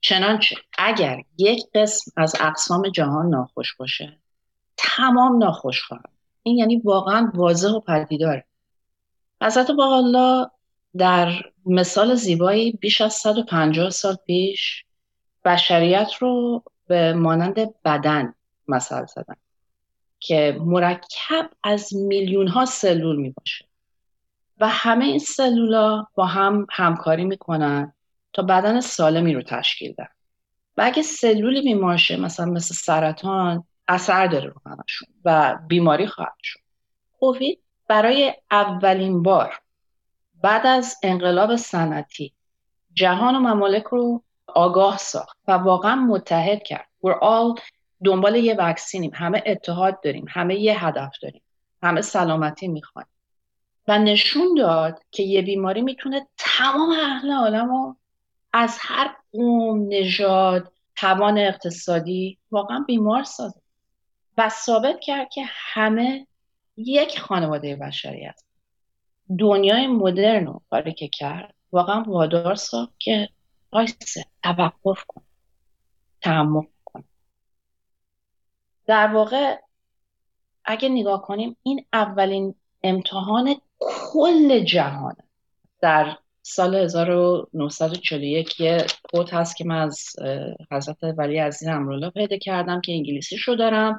چنانچه 0.00 0.56
اگر 0.78 1.22
یک 1.38 1.64
قسم 1.74 2.12
از 2.16 2.34
اقسام 2.40 2.88
جهان 2.88 3.28
ناخوش 3.30 3.76
باشه 3.76 4.18
تمام 4.76 5.38
ناخوش 5.38 5.82
خواهد. 5.82 6.10
این 6.42 6.58
یعنی 6.58 6.76
واقعا 6.76 7.30
واضح 7.34 7.68
و 7.68 7.80
پدیداره 7.80 8.44
حضرت 9.42 9.70
با 9.70 9.96
الله 9.96 10.50
در 10.96 11.32
مثال 11.66 12.14
زیبایی 12.14 12.72
بیش 12.72 13.00
از 13.00 13.12
150 13.12 13.90
سال 13.90 14.16
پیش 14.26 14.84
بشریت 15.44 16.10
رو 16.18 16.62
به 16.90 17.12
مانند 17.12 17.82
بدن 17.84 18.34
مثال 18.68 19.06
زدن 19.06 19.36
که 20.20 20.58
مرکب 20.60 21.50
از 21.62 21.94
میلیون 21.94 22.48
ها 22.48 22.64
سلول 22.66 23.16
می 23.16 23.30
باشه 23.30 23.64
و 24.60 24.68
همه 24.68 25.04
این 25.04 25.18
سلولا 25.18 26.06
با 26.14 26.26
هم 26.26 26.66
همکاری 26.70 27.24
می‌کنن 27.24 27.92
تا 28.32 28.42
بدن 28.42 28.80
سالمی 28.80 29.34
رو 29.34 29.42
تشکیل 29.42 29.94
دن 29.98 30.08
و 30.76 30.82
اگه 30.82 31.02
سلولی 31.02 31.62
بیمارشه 31.62 32.16
مثلا 32.16 32.46
مثل 32.46 32.74
سرطان 32.74 33.64
اثر 33.88 34.26
داره 34.26 34.48
رو 34.48 34.60
همشون 34.66 35.08
و 35.24 35.58
بیماری 35.68 36.06
خواهد 36.06 36.38
شد. 36.42 36.60
کووید 37.12 37.60
برای 37.88 38.34
اولین 38.50 39.22
بار 39.22 39.60
بعد 40.42 40.66
از 40.66 40.96
انقلاب 41.02 41.56
صنعتی 41.56 42.32
جهان 42.94 43.36
و 43.36 43.38
ممالک 43.38 43.84
رو 43.84 44.22
آگاه 44.54 44.96
ساخت 44.96 45.38
و 45.48 45.52
واقعا 45.52 45.96
متحد 45.96 46.62
کرد. 46.62 46.88
We're 47.06 47.20
all 47.22 47.60
دنبال 48.04 48.36
یه 48.36 48.56
وکسینیم 48.58 49.10
همه 49.14 49.42
اتحاد 49.46 50.00
داریم. 50.02 50.26
همه 50.28 50.54
یه 50.54 50.84
هدف 50.86 51.12
داریم. 51.22 51.42
همه 51.82 52.00
سلامتی 52.00 52.68
می‌خوایم. 52.68 53.08
و 53.88 53.98
نشون 53.98 54.54
داد 54.58 54.98
که 55.10 55.22
یه 55.22 55.42
بیماری 55.42 55.82
می‌تونه 55.82 56.26
تمام 56.36 56.90
اهل 56.90 57.32
عالم 57.32 57.68
رو 57.68 57.96
از 58.52 58.76
هر 58.80 59.16
قوم 59.32 59.88
نژاد 59.88 60.72
توان 60.96 61.38
اقتصادی 61.38 62.38
واقعا 62.50 62.84
بیمار 62.86 63.22
سازه. 63.22 63.60
و 64.38 64.48
ثابت 64.48 65.00
کرد 65.00 65.28
که 65.28 65.42
همه 65.46 66.26
یک 66.76 67.20
خانواده 67.20 67.76
بشری 67.76 68.26
است 68.26 68.46
دنیای 69.38 69.86
مدرن 69.86 70.46
رو 70.46 70.62
کاری 70.70 70.92
که 70.92 71.08
کرد. 71.08 71.54
واقعا 71.72 72.02
وادار 72.02 72.54
ساخت 72.54 72.92
که 72.98 73.28
وایسه 73.72 74.24
توقف 74.42 75.04
کن. 75.08 75.22
تحمل 76.20 76.62
کن. 76.84 77.04
در 78.86 79.06
واقع 79.06 79.56
اگه 80.64 80.88
نگاه 80.88 81.22
کنیم 81.22 81.56
این 81.62 81.84
اولین 81.92 82.54
امتحان 82.82 83.54
کل 83.78 84.64
جهان 84.64 85.16
در 85.80 86.16
سال 86.42 86.74
1941 86.74 88.60
یه 88.60 88.86
کوت 89.12 89.34
هست 89.34 89.56
که 89.56 89.64
من 89.64 89.78
از 89.78 90.04
حضرت 90.70 90.96
ولی 91.02 91.38
عزیز 91.38 91.68
امرولا 91.68 92.10
پیدا 92.10 92.36
کردم 92.36 92.80
که 92.80 92.92
انگلیسی 92.92 93.38
شو 93.38 93.54
دارم 93.54 93.98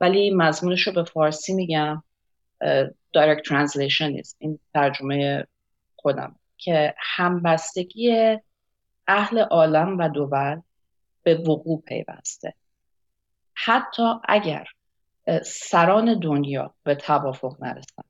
ولی 0.00 0.30
مضمونش 0.30 0.86
رو 0.86 0.92
به 0.92 1.04
فارسی 1.04 1.54
میگم. 1.54 2.02
direct 3.16 3.42
translation 3.48 4.18
است 4.18 4.36
این 4.38 4.58
ترجمه 4.74 5.46
خودم 5.96 6.36
که 6.56 6.94
همبستگی 6.98 8.36
اهل 9.10 9.38
عالم 9.38 9.98
و 9.98 10.08
دول 10.08 10.60
به 11.22 11.34
وقوع 11.34 11.82
پیوسته. 11.86 12.54
حتی 13.54 14.14
اگر 14.28 14.66
سران 15.44 16.18
دنیا 16.18 16.74
به 16.82 16.94
توافق 16.94 17.56
نرسن 17.62 18.02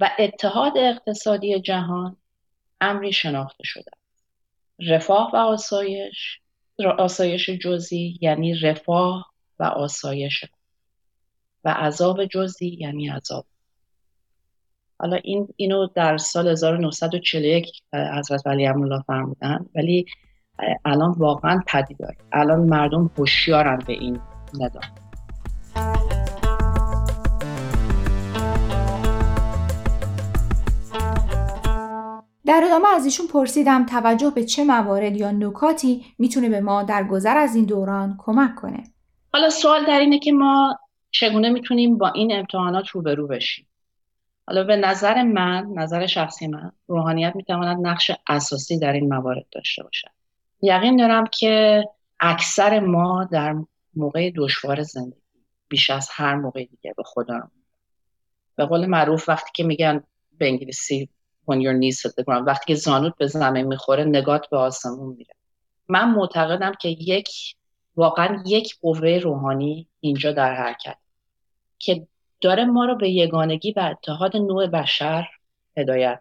و 0.00 0.10
اتحاد 0.18 0.72
اقتصادی 0.76 1.60
جهان 1.60 2.16
امری 2.80 3.12
شناخته 3.12 3.64
شده. 3.64 3.90
رفاه 4.88 5.30
و 5.32 5.36
آسایش 5.36 6.40
آسایش 6.98 7.50
جزی 7.50 8.18
یعنی 8.20 8.54
رفاه 8.54 9.32
و 9.58 9.64
آسایش 9.64 10.44
و 11.64 11.68
عذاب 11.68 12.24
جزی 12.24 12.76
یعنی 12.80 13.08
عذاب 13.08 13.46
حالا 14.98 15.16
این 15.24 15.48
اینو 15.56 15.86
در 15.94 16.16
سال 16.16 16.48
1941 16.48 17.82
حضرت 17.92 18.46
ولی 18.46 18.66
الله 18.66 19.02
فرمودن 19.06 19.66
ولی 19.74 20.06
الان 20.84 21.14
واقعا 21.18 21.62
پدیدار 21.66 22.16
الان 22.32 22.60
مردم 22.60 23.10
هوشیارن 23.18 23.78
به 23.86 23.92
این 23.92 24.20
ندام 24.60 24.82
در 32.46 32.62
ادامه 32.64 32.88
از 32.94 33.04
ایشون 33.04 33.26
پرسیدم 33.26 33.86
توجه 33.86 34.30
به 34.30 34.44
چه 34.44 34.64
موارد 34.64 35.16
یا 35.16 35.30
نکاتی 35.30 36.04
می‌تونه 36.18 36.48
به 36.48 36.60
ما 36.60 36.82
در 36.82 37.04
گذر 37.04 37.36
از 37.36 37.56
این 37.56 37.64
دوران 37.64 38.16
کمک 38.18 38.54
کنه؟ 38.54 38.84
حالا 39.32 39.50
سوال 39.50 39.84
در 39.86 40.00
اینه 40.00 40.18
که 40.18 40.32
ما 40.32 40.78
چگونه 41.10 41.48
می‌تونیم 41.48 41.98
با 41.98 42.08
این 42.08 42.32
امتحانات 42.32 42.88
روبرو 42.88 43.26
بشیم؟ 43.26 43.66
حالا 44.46 44.64
به 44.64 44.76
نظر 44.76 45.22
من 45.22 45.66
نظر 45.74 46.06
شخصی 46.06 46.46
من 46.46 46.72
روحانیت 46.86 47.36
می‌تواند 47.36 47.86
نقش 47.86 48.10
اساسی 48.26 48.78
در 48.78 48.92
این 48.92 49.14
موارد 49.14 49.46
داشته 49.50 49.82
باشد. 49.82 50.08
یقین 50.62 50.96
دارم 50.96 51.26
که 51.26 51.84
اکثر 52.20 52.80
ما 52.80 53.24
در 53.24 53.54
موقع 53.96 54.30
دشوار 54.36 54.82
زندگی 54.82 55.20
بیش 55.68 55.90
از 55.90 56.08
هر 56.12 56.34
موقع 56.34 56.64
دیگه 56.64 56.94
به 56.96 57.02
خدا 57.06 57.50
به 58.56 58.64
قول 58.66 58.86
معروف 58.86 59.28
وقتی 59.28 59.50
که 59.54 59.64
میگن 59.64 60.02
به 60.38 60.48
انگلیسی 60.48 61.08
when 61.50 61.54
your 61.54 61.74
knees 61.80 62.00
hit 62.00 62.12
the 62.12 62.24
ground 62.24 62.46
وقتی 62.46 62.64
که 62.66 62.74
زانوت 62.74 63.16
به 63.18 63.26
زمین 63.26 63.66
می‌خوره 63.66 64.04
نگات 64.04 64.50
به 64.50 64.56
آسمون 64.56 65.16
میره. 65.16 65.34
من 65.88 66.10
معتقدم 66.10 66.72
که 66.80 66.88
یک 66.88 67.28
واقعا 67.96 68.42
یک 68.46 68.76
قوه 68.80 69.08
روحانی 69.22 69.88
اینجا 70.00 70.32
در 70.32 70.54
حرکت. 70.54 70.96
که 71.78 72.06
داره 72.40 72.64
ما 72.64 72.84
رو 72.84 72.96
به 72.96 73.10
یگانگی 73.10 73.72
و 73.72 73.80
اتحاد 73.80 74.36
نوع 74.36 74.66
بشر 74.66 75.28
هدایت. 75.76 76.20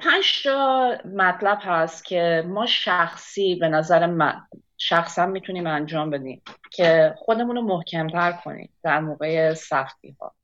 پنج 0.00 0.42
تا 0.44 0.92
مطلب 1.04 1.58
هست 1.62 2.04
که 2.04 2.44
ما 2.46 2.66
شخصی 2.66 3.54
به 3.54 3.68
نظر 3.68 4.06
من 4.06 4.42
شخصا 4.78 5.26
می‌تونیم 5.26 5.66
انجام 5.66 6.10
بدیم 6.10 6.42
که 6.70 7.14
خودمون 7.18 7.56
رو 7.56 7.62
محکمتر 7.62 8.32
کنیم 8.32 8.72
در 8.82 9.00
موقع 9.00 9.54
سختی 9.54 10.16
ها 10.20 10.34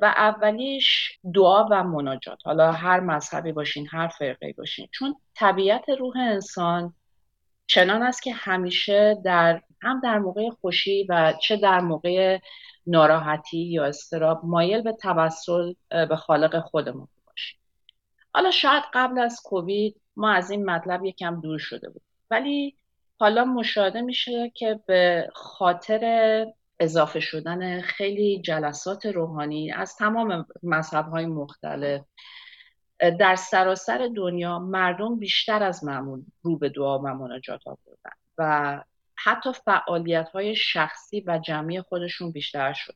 و 0.00 0.04
اولیش 0.04 1.18
دعا 1.34 1.64
و 1.70 1.84
مناجات. 1.84 2.38
حالا 2.44 2.72
هر 2.72 3.00
مذهبی 3.00 3.52
باشین 3.52 3.88
هر 3.90 4.08
فرقه 4.08 4.54
باشین. 4.58 4.88
چون 4.92 5.16
طبیعت 5.34 5.88
روح 5.88 6.16
انسان 6.16 6.94
چنان 7.68 8.02
است 8.02 8.22
که 8.22 8.32
همیشه 8.32 9.20
در 9.24 9.62
هم 9.82 10.00
در 10.00 10.18
موقع 10.18 10.50
خوشی 10.50 11.06
و 11.08 11.34
چه 11.42 11.56
در 11.56 11.80
موقع 11.80 12.38
ناراحتی 12.86 13.58
یا 13.58 13.84
استراب 13.84 14.40
مایل 14.44 14.82
به 14.82 14.92
توسل 14.92 15.72
به 15.90 16.16
خالق 16.16 16.60
خودمون 16.60 17.08
باشیم. 17.26 17.60
حالا 18.34 18.50
شاید 18.50 18.82
قبل 18.94 19.18
از 19.18 19.40
کووید 19.44 20.00
ما 20.16 20.32
از 20.32 20.50
این 20.50 20.70
مطلب 20.70 21.04
یکم 21.04 21.40
دور 21.40 21.58
شده 21.58 21.90
بود 21.90 22.02
ولی 22.30 22.76
حالا 23.20 23.44
مشاهده 23.44 24.00
میشه 24.00 24.52
که 24.54 24.80
به 24.86 25.28
خاطر 25.34 26.46
اضافه 26.80 27.20
شدن 27.20 27.80
خیلی 27.80 28.40
جلسات 28.42 29.06
روحانی 29.06 29.72
از 29.72 29.96
تمام 29.96 30.46
مذهب 30.62 31.08
های 31.08 31.26
مختلف 31.26 32.02
در 33.00 33.36
سراسر 33.36 34.10
دنیا 34.16 34.58
مردم 34.58 35.16
بیشتر 35.16 35.62
از 35.62 35.84
معمول 35.84 36.22
رو 36.42 36.58
به 36.58 36.68
دعا 36.68 36.98
و 36.98 37.02
مناجات 37.02 37.60
آوردن 37.66 38.10
و 38.38 38.82
حتی 39.14 39.52
فعالیت 39.52 40.28
های 40.28 40.56
شخصی 40.56 41.24
و 41.26 41.38
جمعی 41.38 41.80
خودشون 41.80 42.32
بیشتر 42.32 42.72
شد. 42.72 42.94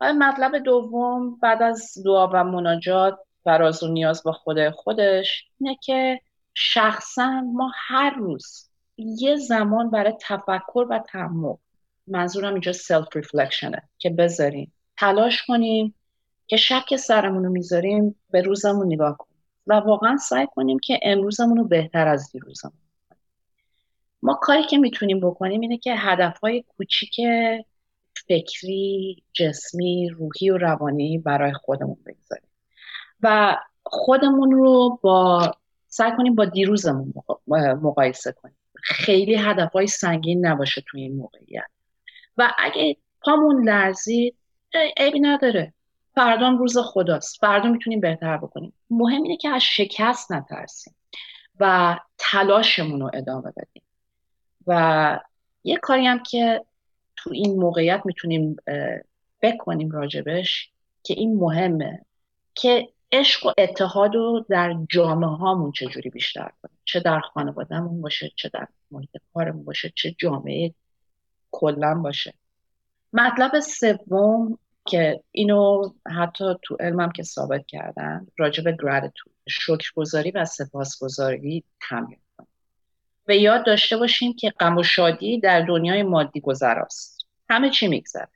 مطلب 0.00 0.58
دوم 0.58 1.36
بعد 1.36 1.62
از 1.62 1.94
دعا 2.04 2.28
و 2.28 2.44
مناجات 2.44 3.18
و 3.46 3.58
راز 3.58 3.82
و 3.82 3.88
نیاز 3.88 4.22
با 4.22 4.32
خود 4.32 4.70
خودش 4.70 5.44
اینه 5.60 5.76
که 5.82 6.20
شخصا 6.54 7.40
ما 7.40 7.72
هر 7.74 8.14
روز 8.14 8.70
یه 8.96 9.36
زمان 9.36 9.90
برای 9.90 10.14
تفکر 10.20 10.86
و 10.90 10.98
تعمق 10.98 11.58
منظورم 12.06 12.52
اینجا 12.52 12.72
سلف 12.72 13.16
ریفلکشنه 13.16 13.88
که 13.98 14.10
بذاریم 14.10 14.72
تلاش 14.96 15.46
کنیم 15.46 15.94
که 16.48 16.56
شک 16.56 16.96
سرمون 16.96 17.44
رو 17.44 17.50
می‌ذاریم 17.50 18.16
به 18.30 18.42
روزمون 18.42 18.86
نگاه 18.86 19.16
کنیم. 19.16 19.44
و 19.66 19.74
واقعا 19.74 20.16
سعی 20.16 20.46
کنیم 20.54 20.78
که 20.78 21.00
امروزمون 21.02 21.56
رو 21.56 21.64
بهتر 21.64 22.08
از 22.08 22.32
دیروزمون 22.32 22.78
ما 24.22 24.34
کاری 24.42 24.62
که 24.62 24.78
می‌تونیم 24.78 25.20
بکنیم 25.20 25.60
اینه 25.60 25.78
که 25.78 25.94
هدفهای 25.96 26.64
کوچیک 26.76 27.20
فکری، 28.28 29.22
جسمی، 29.32 30.08
روحی 30.08 30.50
و 30.50 30.58
روانی 30.58 31.18
برای 31.18 31.52
خودمون 31.52 31.96
بگذاریم. 32.06 32.50
و 33.22 33.56
خودمون 33.84 34.52
رو 34.52 34.98
با 35.02 35.52
سعی 35.88 36.12
کنیم 36.16 36.34
با 36.34 36.44
دیروزمون 36.44 37.14
مقایسه 37.82 38.32
کنیم. 38.32 38.56
خیلی 38.82 39.34
هدفهای 39.34 39.86
سنگین 39.86 40.46
نباشه 40.46 40.82
توی 40.86 41.02
این 41.02 41.16
موقعیت. 41.16 41.66
و 42.36 42.54
اگه 42.58 42.96
پامون 43.20 43.68
لرزید 43.68 44.36
عیبی 44.96 45.20
نداره. 45.20 45.72
فردا 46.18 46.48
روز 46.48 46.78
خداست. 46.78 47.40
فردا 47.40 47.68
می‌تونیم 47.68 48.00
بهتر 48.00 48.36
بکنیم. 48.36 48.72
مهم 48.90 49.22
اینه 49.22 49.36
که 49.36 49.48
از 49.48 49.62
شکست 49.62 50.32
نترسیم 50.32 50.94
و 51.60 51.98
تلاشمون 52.18 53.00
رو 53.00 53.10
ادامه 53.14 53.52
بدیم. 53.56 53.82
و 54.66 55.20
یه 55.64 55.76
کاری 55.76 56.06
هم 56.06 56.22
که 56.22 56.64
تو 57.16 57.30
این 57.32 57.60
موقعیت 57.60 58.02
می‌تونیم 58.04 58.56
بکنیم 59.42 59.90
راجبش 59.90 60.70
که 61.02 61.14
این 61.14 61.36
مهمه 61.36 62.04
که 62.54 62.88
عشق 63.12 63.46
و 63.46 63.52
اتحاد 63.58 64.14
رو 64.14 64.46
در 64.48 64.76
جامعه 64.90 65.30
هامون 65.30 65.72
چجوری 65.72 66.10
بیشتر 66.10 66.50
کنیم. 66.62 66.78
چه 66.84 67.00
در 67.00 67.20
خانوادهمون 67.20 68.00
باشه 68.00 68.32
چه 68.36 68.48
در 68.48 68.68
محیط 68.90 69.10
کارمون 69.34 69.64
باشه 69.64 69.92
چه 69.94 70.14
جامعه 70.18 70.74
کلا 71.50 71.94
باشه. 71.94 72.34
مطلب 73.12 73.60
سوم 73.60 74.58
که 74.88 75.22
اینو 75.32 75.92
حتی 76.18 76.44
تو 76.62 76.76
علمم 76.80 77.12
که 77.12 77.22
ثابت 77.22 77.66
کردن 77.66 78.26
راجع 78.36 78.62
به 78.62 78.76
شکرگزاری 79.48 80.30
و 80.30 80.44
سپاسگزاری 80.44 81.64
تمرین 81.88 82.18
کنیم 82.36 82.48
و 83.28 83.36
یاد 83.36 83.66
داشته 83.66 83.96
باشیم 83.96 84.32
که 84.32 84.50
غم 84.50 84.76
و 84.76 84.82
شادی 84.82 85.40
در 85.40 85.60
دنیای 85.60 86.02
مادی 86.02 86.40
گذراست. 86.40 87.26
همه 87.50 87.70
چی 87.70 87.88
میگذره. 87.88 88.28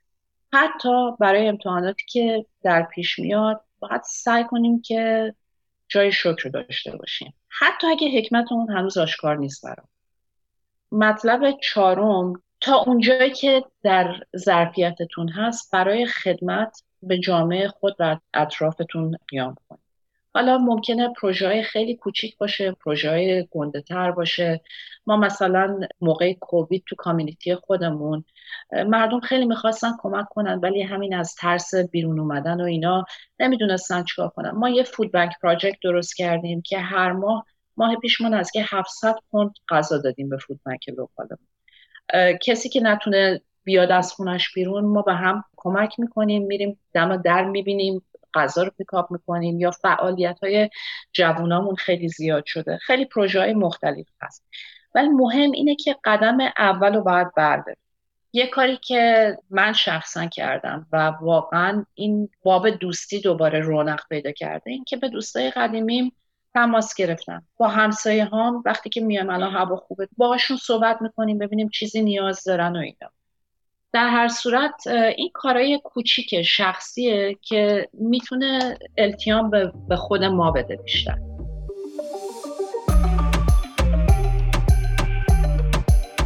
حتی 0.53 1.11
برای 1.19 1.47
امتحاناتی 1.47 2.03
که 2.07 2.45
در 2.63 2.83
پیش 2.83 3.19
میاد 3.19 3.61
باید 3.79 4.01
سعی 4.05 4.43
کنیم 4.43 4.81
که 4.81 5.33
جای 5.87 6.11
شکر 6.11 6.49
داشته 6.49 6.97
باشیم. 6.97 7.33
حتی 7.49 7.87
اگه 7.87 8.17
حکمت 8.17 8.51
اون 8.51 8.69
هنوز 8.69 8.97
آشکار 8.97 9.37
نیست 9.37 9.65
برام. 9.65 9.87
مطلب 10.91 11.59
چهارم 11.61 12.43
تا 12.63 12.77
اونجایی 12.77 13.31
که 13.31 13.63
در 13.83 14.19
ظرفیتتون 14.37 15.29
هست 15.29 15.71
برای 15.71 16.05
خدمت 16.05 16.83
به 17.01 17.19
جامعه 17.19 17.67
خود 17.67 17.95
و 17.99 18.17
اطرافتون 18.33 19.17
قیام 19.27 19.55
کنید. 19.69 19.83
حالا 20.33 20.57
ممکنه 20.57 21.13
پروژه 21.21 21.63
خیلی 21.63 21.95
کوچیک 21.95 22.37
باشه 22.37 22.71
پروژه 22.71 23.09
های 23.09 23.47
گنده 23.51 23.81
تر 23.81 24.11
باشه. 24.11 24.61
ما 25.05 25.17
مثلا 25.17 25.79
موقع 26.01 26.33
کووید 26.33 26.83
تو 26.87 26.95
کامیونیتی 26.95 27.55
خودمون 27.55 28.23
مردم 28.71 29.19
خیلی 29.19 29.45
می‌خواستن 29.45 29.91
کمک 29.99 30.25
کنن 30.29 30.59
ولی 30.59 30.81
همین 30.81 31.13
از 31.13 31.35
ترس 31.35 31.75
بیرون 31.75 32.19
اومدن 32.19 32.61
و 32.61 32.63
اینا 32.63 33.05
نمی‌دونستن 33.39 34.03
چیکار 34.03 34.29
کنن. 34.29 34.51
ما 34.51 34.69
یه 34.69 34.83
فود 34.83 35.11
بانک 35.11 35.33
پراجکت 35.41 35.79
درست 35.83 36.15
کردیم 36.15 36.61
که 36.61 36.79
هر 36.79 37.11
ماه 37.11 37.45
ماه 37.77 37.95
پیش 37.95 38.21
ما 38.21 38.37
از 38.37 38.51
700 38.69 39.15
پوند 39.31 39.51
غذا 39.69 39.97
دادیم 39.97 40.29
به 40.29 40.37
فود 40.37 40.59
بانک 40.65 40.89
لوکالمون. 40.89 41.52
کسی 42.41 42.69
که 42.69 42.79
نتونه 42.79 43.41
بیاد 43.63 43.91
از 43.91 44.13
خونش 44.13 44.53
بیرون 44.53 44.85
ما 44.85 45.01
به 45.01 45.13
هم 45.13 45.43
کمک 45.55 45.99
می‌کنیم 45.99 46.43
میریم 46.43 46.79
دم 46.93 47.17
در 47.17 47.43
می‌بینیم 47.43 48.01
غذا 48.33 48.63
رو 48.63 48.71
پیکاپ 48.77 49.11
می‌کنیم 49.11 49.59
یا 49.59 49.71
فعالیت 49.71 50.39
های 50.43 50.69
جوونامون 51.13 51.75
خیلی 51.75 52.07
زیاد 52.09 52.45
شده. 52.45 52.77
خیلی 52.77 53.05
پروژه 53.05 53.39
های 53.39 53.53
مختلف 53.53 54.07
هست. 54.21 54.43
ولی 54.95 55.09
مهم 55.09 55.51
اینه 55.51 55.75
که 55.75 55.95
قدم 56.03 56.37
اول 56.57 56.93
رو 56.93 57.01
باید 57.01 57.33
برداریم. 57.35 57.77
یه 58.33 58.47
کاری 58.47 58.77
که 58.77 59.37
من 59.49 59.73
شخصا 59.73 60.25
کردم 60.25 60.87
و 60.91 60.97
واقعا 61.21 61.85
این 61.93 62.29
باب 62.43 62.69
دوستی 62.69 63.21
دوباره 63.21 63.59
رونق 63.59 64.01
پیدا 64.09 64.31
کرده 64.31 64.71
این 64.71 64.83
که 64.83 64.97
به 64.97 65.09
دوستای 65.09 65.51
قدیمیم 65.51 66.13
تماس 66.53 66.95
گرفتم. 66.95 67.43
با 67.57 67.67
همسایه 67.67 68.25
هم 68.25 68.63
وقتی 68.65 68.89
که 68.89 69.01
میام 69.01 69.29
الان 69.29 69.53
هوا 69.53 69.75
خوبه 69.75 70.07
باهاشون 70.17 70.57
صحبت 70.57 71.01
می‌کنیم 71.01 71.37
ببینیم 71.37 71.69
چیزی 71.69 72.01
نیاز 72.01 72.43
دارن 72.43 72.75
و 72.75 72.79
اینا. 72.79 73.11
در 73.93 74.09
هر 74.09 74.27
صورت 74.27 74.87
این 74.87 75.29
کارهای 75.33 75.81
کوچیک 75.83 76.41
شخصیه 76.41 77.37
که 77.41 77.89
می‌تونه 77.93 78.77
التیام 78.97 79.51
به 79.89 79.95
خود 79.95 80.23
ما 80.23 80.51
بده 80.51 80.75
بیشتر. 80.75 81.17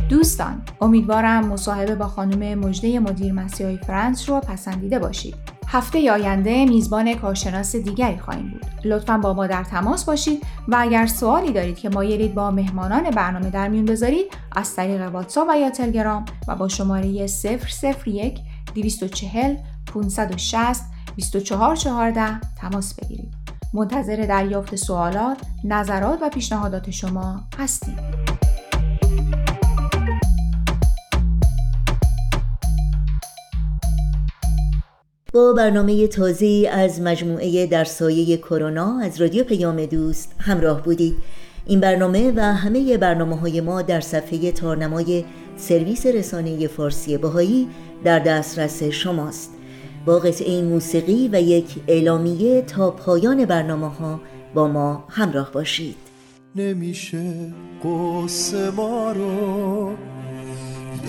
دوستان 0.09 0.65
امیدوارم 0.81 1.47
مصاحبه 1.47 1.95
با 1.95 2.07
خانم 2.07 2.59
مجده 2.59 2.99
مدیر 2.99 3.33
مسیحای 3.33 3.77
فرانس 3.77 4.29
رو 4.29 4.39
پسندیده 4.39 4.99
باشید. 4.99 5.35
هفته 5.69 6.11
آینده 6.11 6.65
میزبان 6.65 7.13
کارشناس 7.13 7.75
دیگری 7.75 8.17
خواهیم 8.17 8.49
بود 8.51 8.65
لطفا 8.85 9.17
با 9.17 9.33
ما 9.33 9.47
در 9.47 9.63
تماس 9.63 10.05
باشید 10.05 10.43
و 10.67 10.75
اگر 10.79 11.05
سوالی 11.05 11.51
دارید 11.51 11.77
که 11.77 11.89
مایلید 11.89 12.33
با 12.33 12.51
مهمانان 12.51 13.09
برنامه 13.09 13.49
در 13.49 13.67
میون 13.67 13.85
بذارید 13.85 14.25
از 14.55 14.75
طریق 14.75 15.01
واتساپ 15.01 15.47
و 15.49 15.57
یا 15.57 15.69
تلگرام 15.69 16.25
و 16.47 16.55
با 16.55 16.67
شماره 16.67 17.27
001 17.27 18.39
240 18.75 19.55
560 19.93 20.85
2414 21.17 22.39
تماس 22.61 22.93
بگیرید 22.93 23.33
منتظر 23.73 24.15
دریافت 24.15 24.75
سوالات، 24.75 25.37
نظرات 25.63 26.19
و 26.21 26.29
پیشنهادات 26.29 26.89
شما 26.89 27.43
هستیم. 27.57 27.97
با 35.33 35.53
برنامه 35.53 36.07
تازه 36.07 36.69
از 36.71 37.01
مجموعه 37.01 37.65
در 37.65 37.83
سایه 37.83 38.37
کرونا 38.37 38.99
از 38.99 39.21
رادیو 39.21 39.43
پیام 39.43 39.85
دوست 39.85 40.31
همراه 40.39 40.83
بودید. 40.83 41.15
این 41.65 41.79
برنامه 41.79 42.33
و 42.35 42.39
همه 42.41 42.97
برنامه 42.97 43.39
های 43.39 43.61
ما 43.61 43.81
در 43.81 44.01
صفحه 44.01 44.51
تارنمای 44.51 45.25
سرویس 45.57 46.05
رسانه 46.05 46.67
فارسی 46.67 47.17
باهایی 47.17 47.67
در 48.03 48.19
دسترس 48.19 48.83
شماست. 48.83 49.51
با 50.05 50.19
قطعه 50.19 50.61
موسیقی 50.61 51.29
و 51.33 51.41
یک 51.41 51.75
اعلامیه 51.87 52.61
تا 52.61 52.91
پایان 52.91 53.45
برنامه 53.45 53.87
ها 53.87 54.19
با 54.53 54.67
ما 54.67 55.03
همراه 55.09 55.51
باشید. 55.51 55.95
نمیشه 56.55 57.33
قصه 57.83 58.71
ما 58.71 59.11
رو 59.11 59.91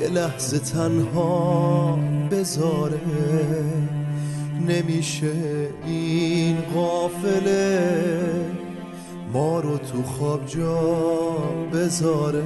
یه 0.01 0.09
لحظه 0.09 0.59
تنها 0.59 1.99
بذاره. 2.31 3.01
نمیشه 4.67 5.33
این 5.87 6.57
قافله 6.75 7.91
ما 9.33 9.61
رو 9.61 9.79
تو 9.79 10.03
خواب 10.03 10.47
جا 10.47 10.81
بذاره. 11.73 12.43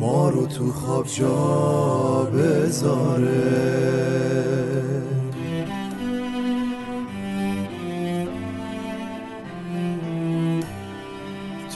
ما 0.00 0.28
رو 0.28 0.46
تو 0.46 0.72
خواب 0.72 1.06
جا 1.06 2.28
بذاره. 2.34 3.74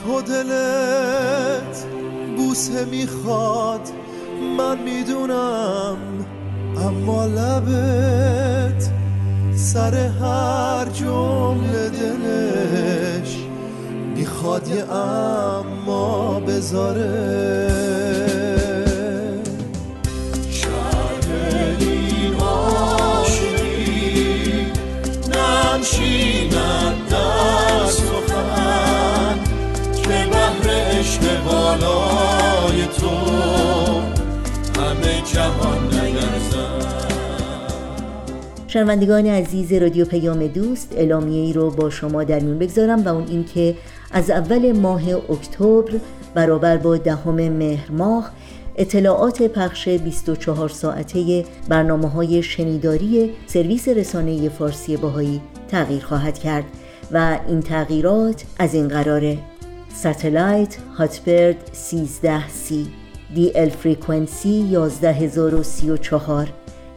تو 0.03 0.21
دلت 0.21 1.85
بوسه 2.37 2.85
می‌خواد. 2.85 3.89
من 4.57 4.77
می‌دونم 4.83 5.97
اما 6.79 7.25
لبت 7.25 8.89
سر 9.55 9.95
هر 9.95 10.85
جمله 10.93 11.89
دلش 11.89 13.37
می‌خواد 14.15 14.67
یه 14.67 14.93
اما 14.93 16.39
بذاره. 16.39 18.19
نمشیند 25.79 27.09
در 27.09 27.85
سخن 27.87 29.39
که 29.95 30.07
بهر 30.07 30.69
عشق 30.99 31.43
بالای 31.43 32.85
تو 32.99 33.09
همه 34.81 35.21
جهان 35.33 35.88
شنوندگان 38.69 39.25
عزیز 39.25 39.73
رادیو 39.73 40.05
پیام 40.05 40.47
دوست 40.47 40.93
اعلامیه 40.97 41.41
ای 41.41 41.53
رو 41.53 41.71
با 41.71 41.89
شما 41.89 42.23
در 42.23 42.39
میون 42.39 42.59
بگذارم 42.59 43.05
و 43.05 43.07
اون 43.07 43.27
اینکه 43.27 43.75
از 44.11 44.29
اول 44.29 44.71
ماه 44.71 45.01
اکتبر 45.29 45.91
برابر 46.33 46.77
با 46.77 46.97
دهم 46.97 47.49
مهر 47.49 47.91
ماه 47.91 48.31
اطلاعات 48.75 49.41
پخش 49.41 49.87
24 49.87 50.69
ساعته 50.69 51.45
برنامه 51.69 52.09
های 52.09 52.43
شنیداری 52.43 53.31
سرویس 53.47 53.87
رسانه 53.87 54.49
فارسی 54.49 54.97
باهایی 54.97 55.41
تغییر 55.67 56.03
خواهد 56.03 56.39
کرد 56.39 56.65
و 57.11 57.39
این 57.47 57.61
تغییرات 57.61 58.43
از 58.59 58.73
این 58.73 58.87
قراره 58.87 59.37
satellite 59.93 60.77
Hotbird 60.97 61.71
13C 61.73 62.73
DL 63.35 63.69
frequency 63.69 64.61
11034 64.61 66.47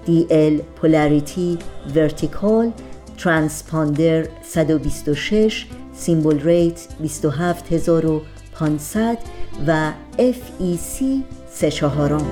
DL 0.06 0.62
polarity 0.80 1.58
vertical 1.94 2.70
transponder 3.18 4.26
126 4.42 5.66
symbol 5.94 6.40
rate 6.40 6.88
27500 7.00 9.18
و 9.66 9.92
FEC 10.18 11.04
سه 11.50 11.70
چهارم. 11.70 12.26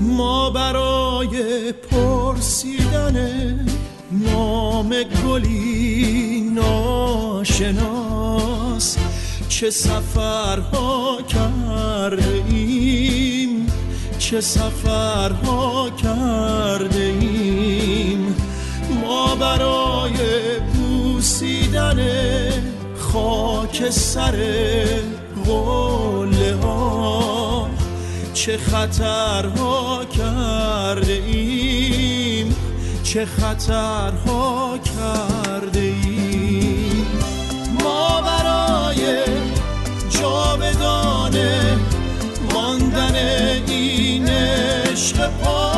ما 0.00 0.50
برای 0.50 1.72
پرسیدن 1.72 3.66
نام 4.12 4.94
گلی 5.26 6.40
ناشناس 7.40 8.96
چه 9.48 9.70
سفرها 9.70 11.18
کرده 11.28 12.44
ایم 12.48 12.69
چه 14.30 14.40
سفرها 14.40 15.90
کرده 15.90 16.98
ایم 16.98 18.36
ما 19.04 19.34
برای 19.34 20.14
بوسیدن 20.74 22.00
خاک 22.98 23.90
سر 23.90 24.36
قله 25.46 26.56
ها 26.62 27.70
چه 28.34 28.56
خطرها 28.56 30.04
کرده 30.04 31.12
ایم 31.12 32.56
چه 33.02 33.26
خطرها 33.26 34.78
کرده 34.78 35.80
ایم 35.80 37.06
ما 37.84 38.20
برای 38.20 39.24
جاودانه 40.10 41.78
این 43.68 44.28
عشق 44.28 45.30
پاک 45.30 45.69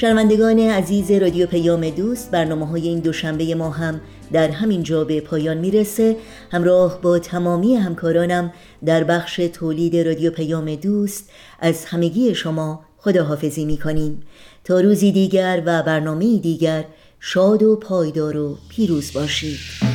شنوندگان 0.00 0.58
عزیز 0.58 1.10
رادیو 1.10 1.46
پیام 1.46 1.90
دوست 1.90 2.30
برنامه 2.30 2.66
های 2.66 2.88
این 2.88 2.98
دوشنبه 2.98 3.54
ما 3.54 3.70
هم 3.70 4.00
در 4.32 4.48
همین 4.50 4.82
جا 4.82 5.04
به 5.04 5.20
پایان 5.20 5.58
می‌رسه. 5.58 6.16
همراه 6.50 7.00
با 7.02 7.18
تمامی 7.18 7.74
همکارانم 7.74 8.52
در 8.84 9.04
بخش 9.04 9.36
تولید 9.36 9.96
رادیو 9.96 10.30
پیام 10.30 10.74
دوست 10.74 11.30
از 11.60 11.84
همگی 11.84 12.34
شما 12.34 12.80
خداحافظی 12.98 13.64
می‌کنیم. 13.64 14.22
تا 14.64 14.80
روزی 14.80 15.12
دیگر 15.12 15.62
و 15.66 15.82
برنامه 15.82 16.38
دیگر 16.38 16.84
شاد 17.20 17.62
و 17.62 17.76
پایدار 17.76 18.36
و 18.36 18.58
پیروز 18.68 19.12
باشید. 19.12 19.89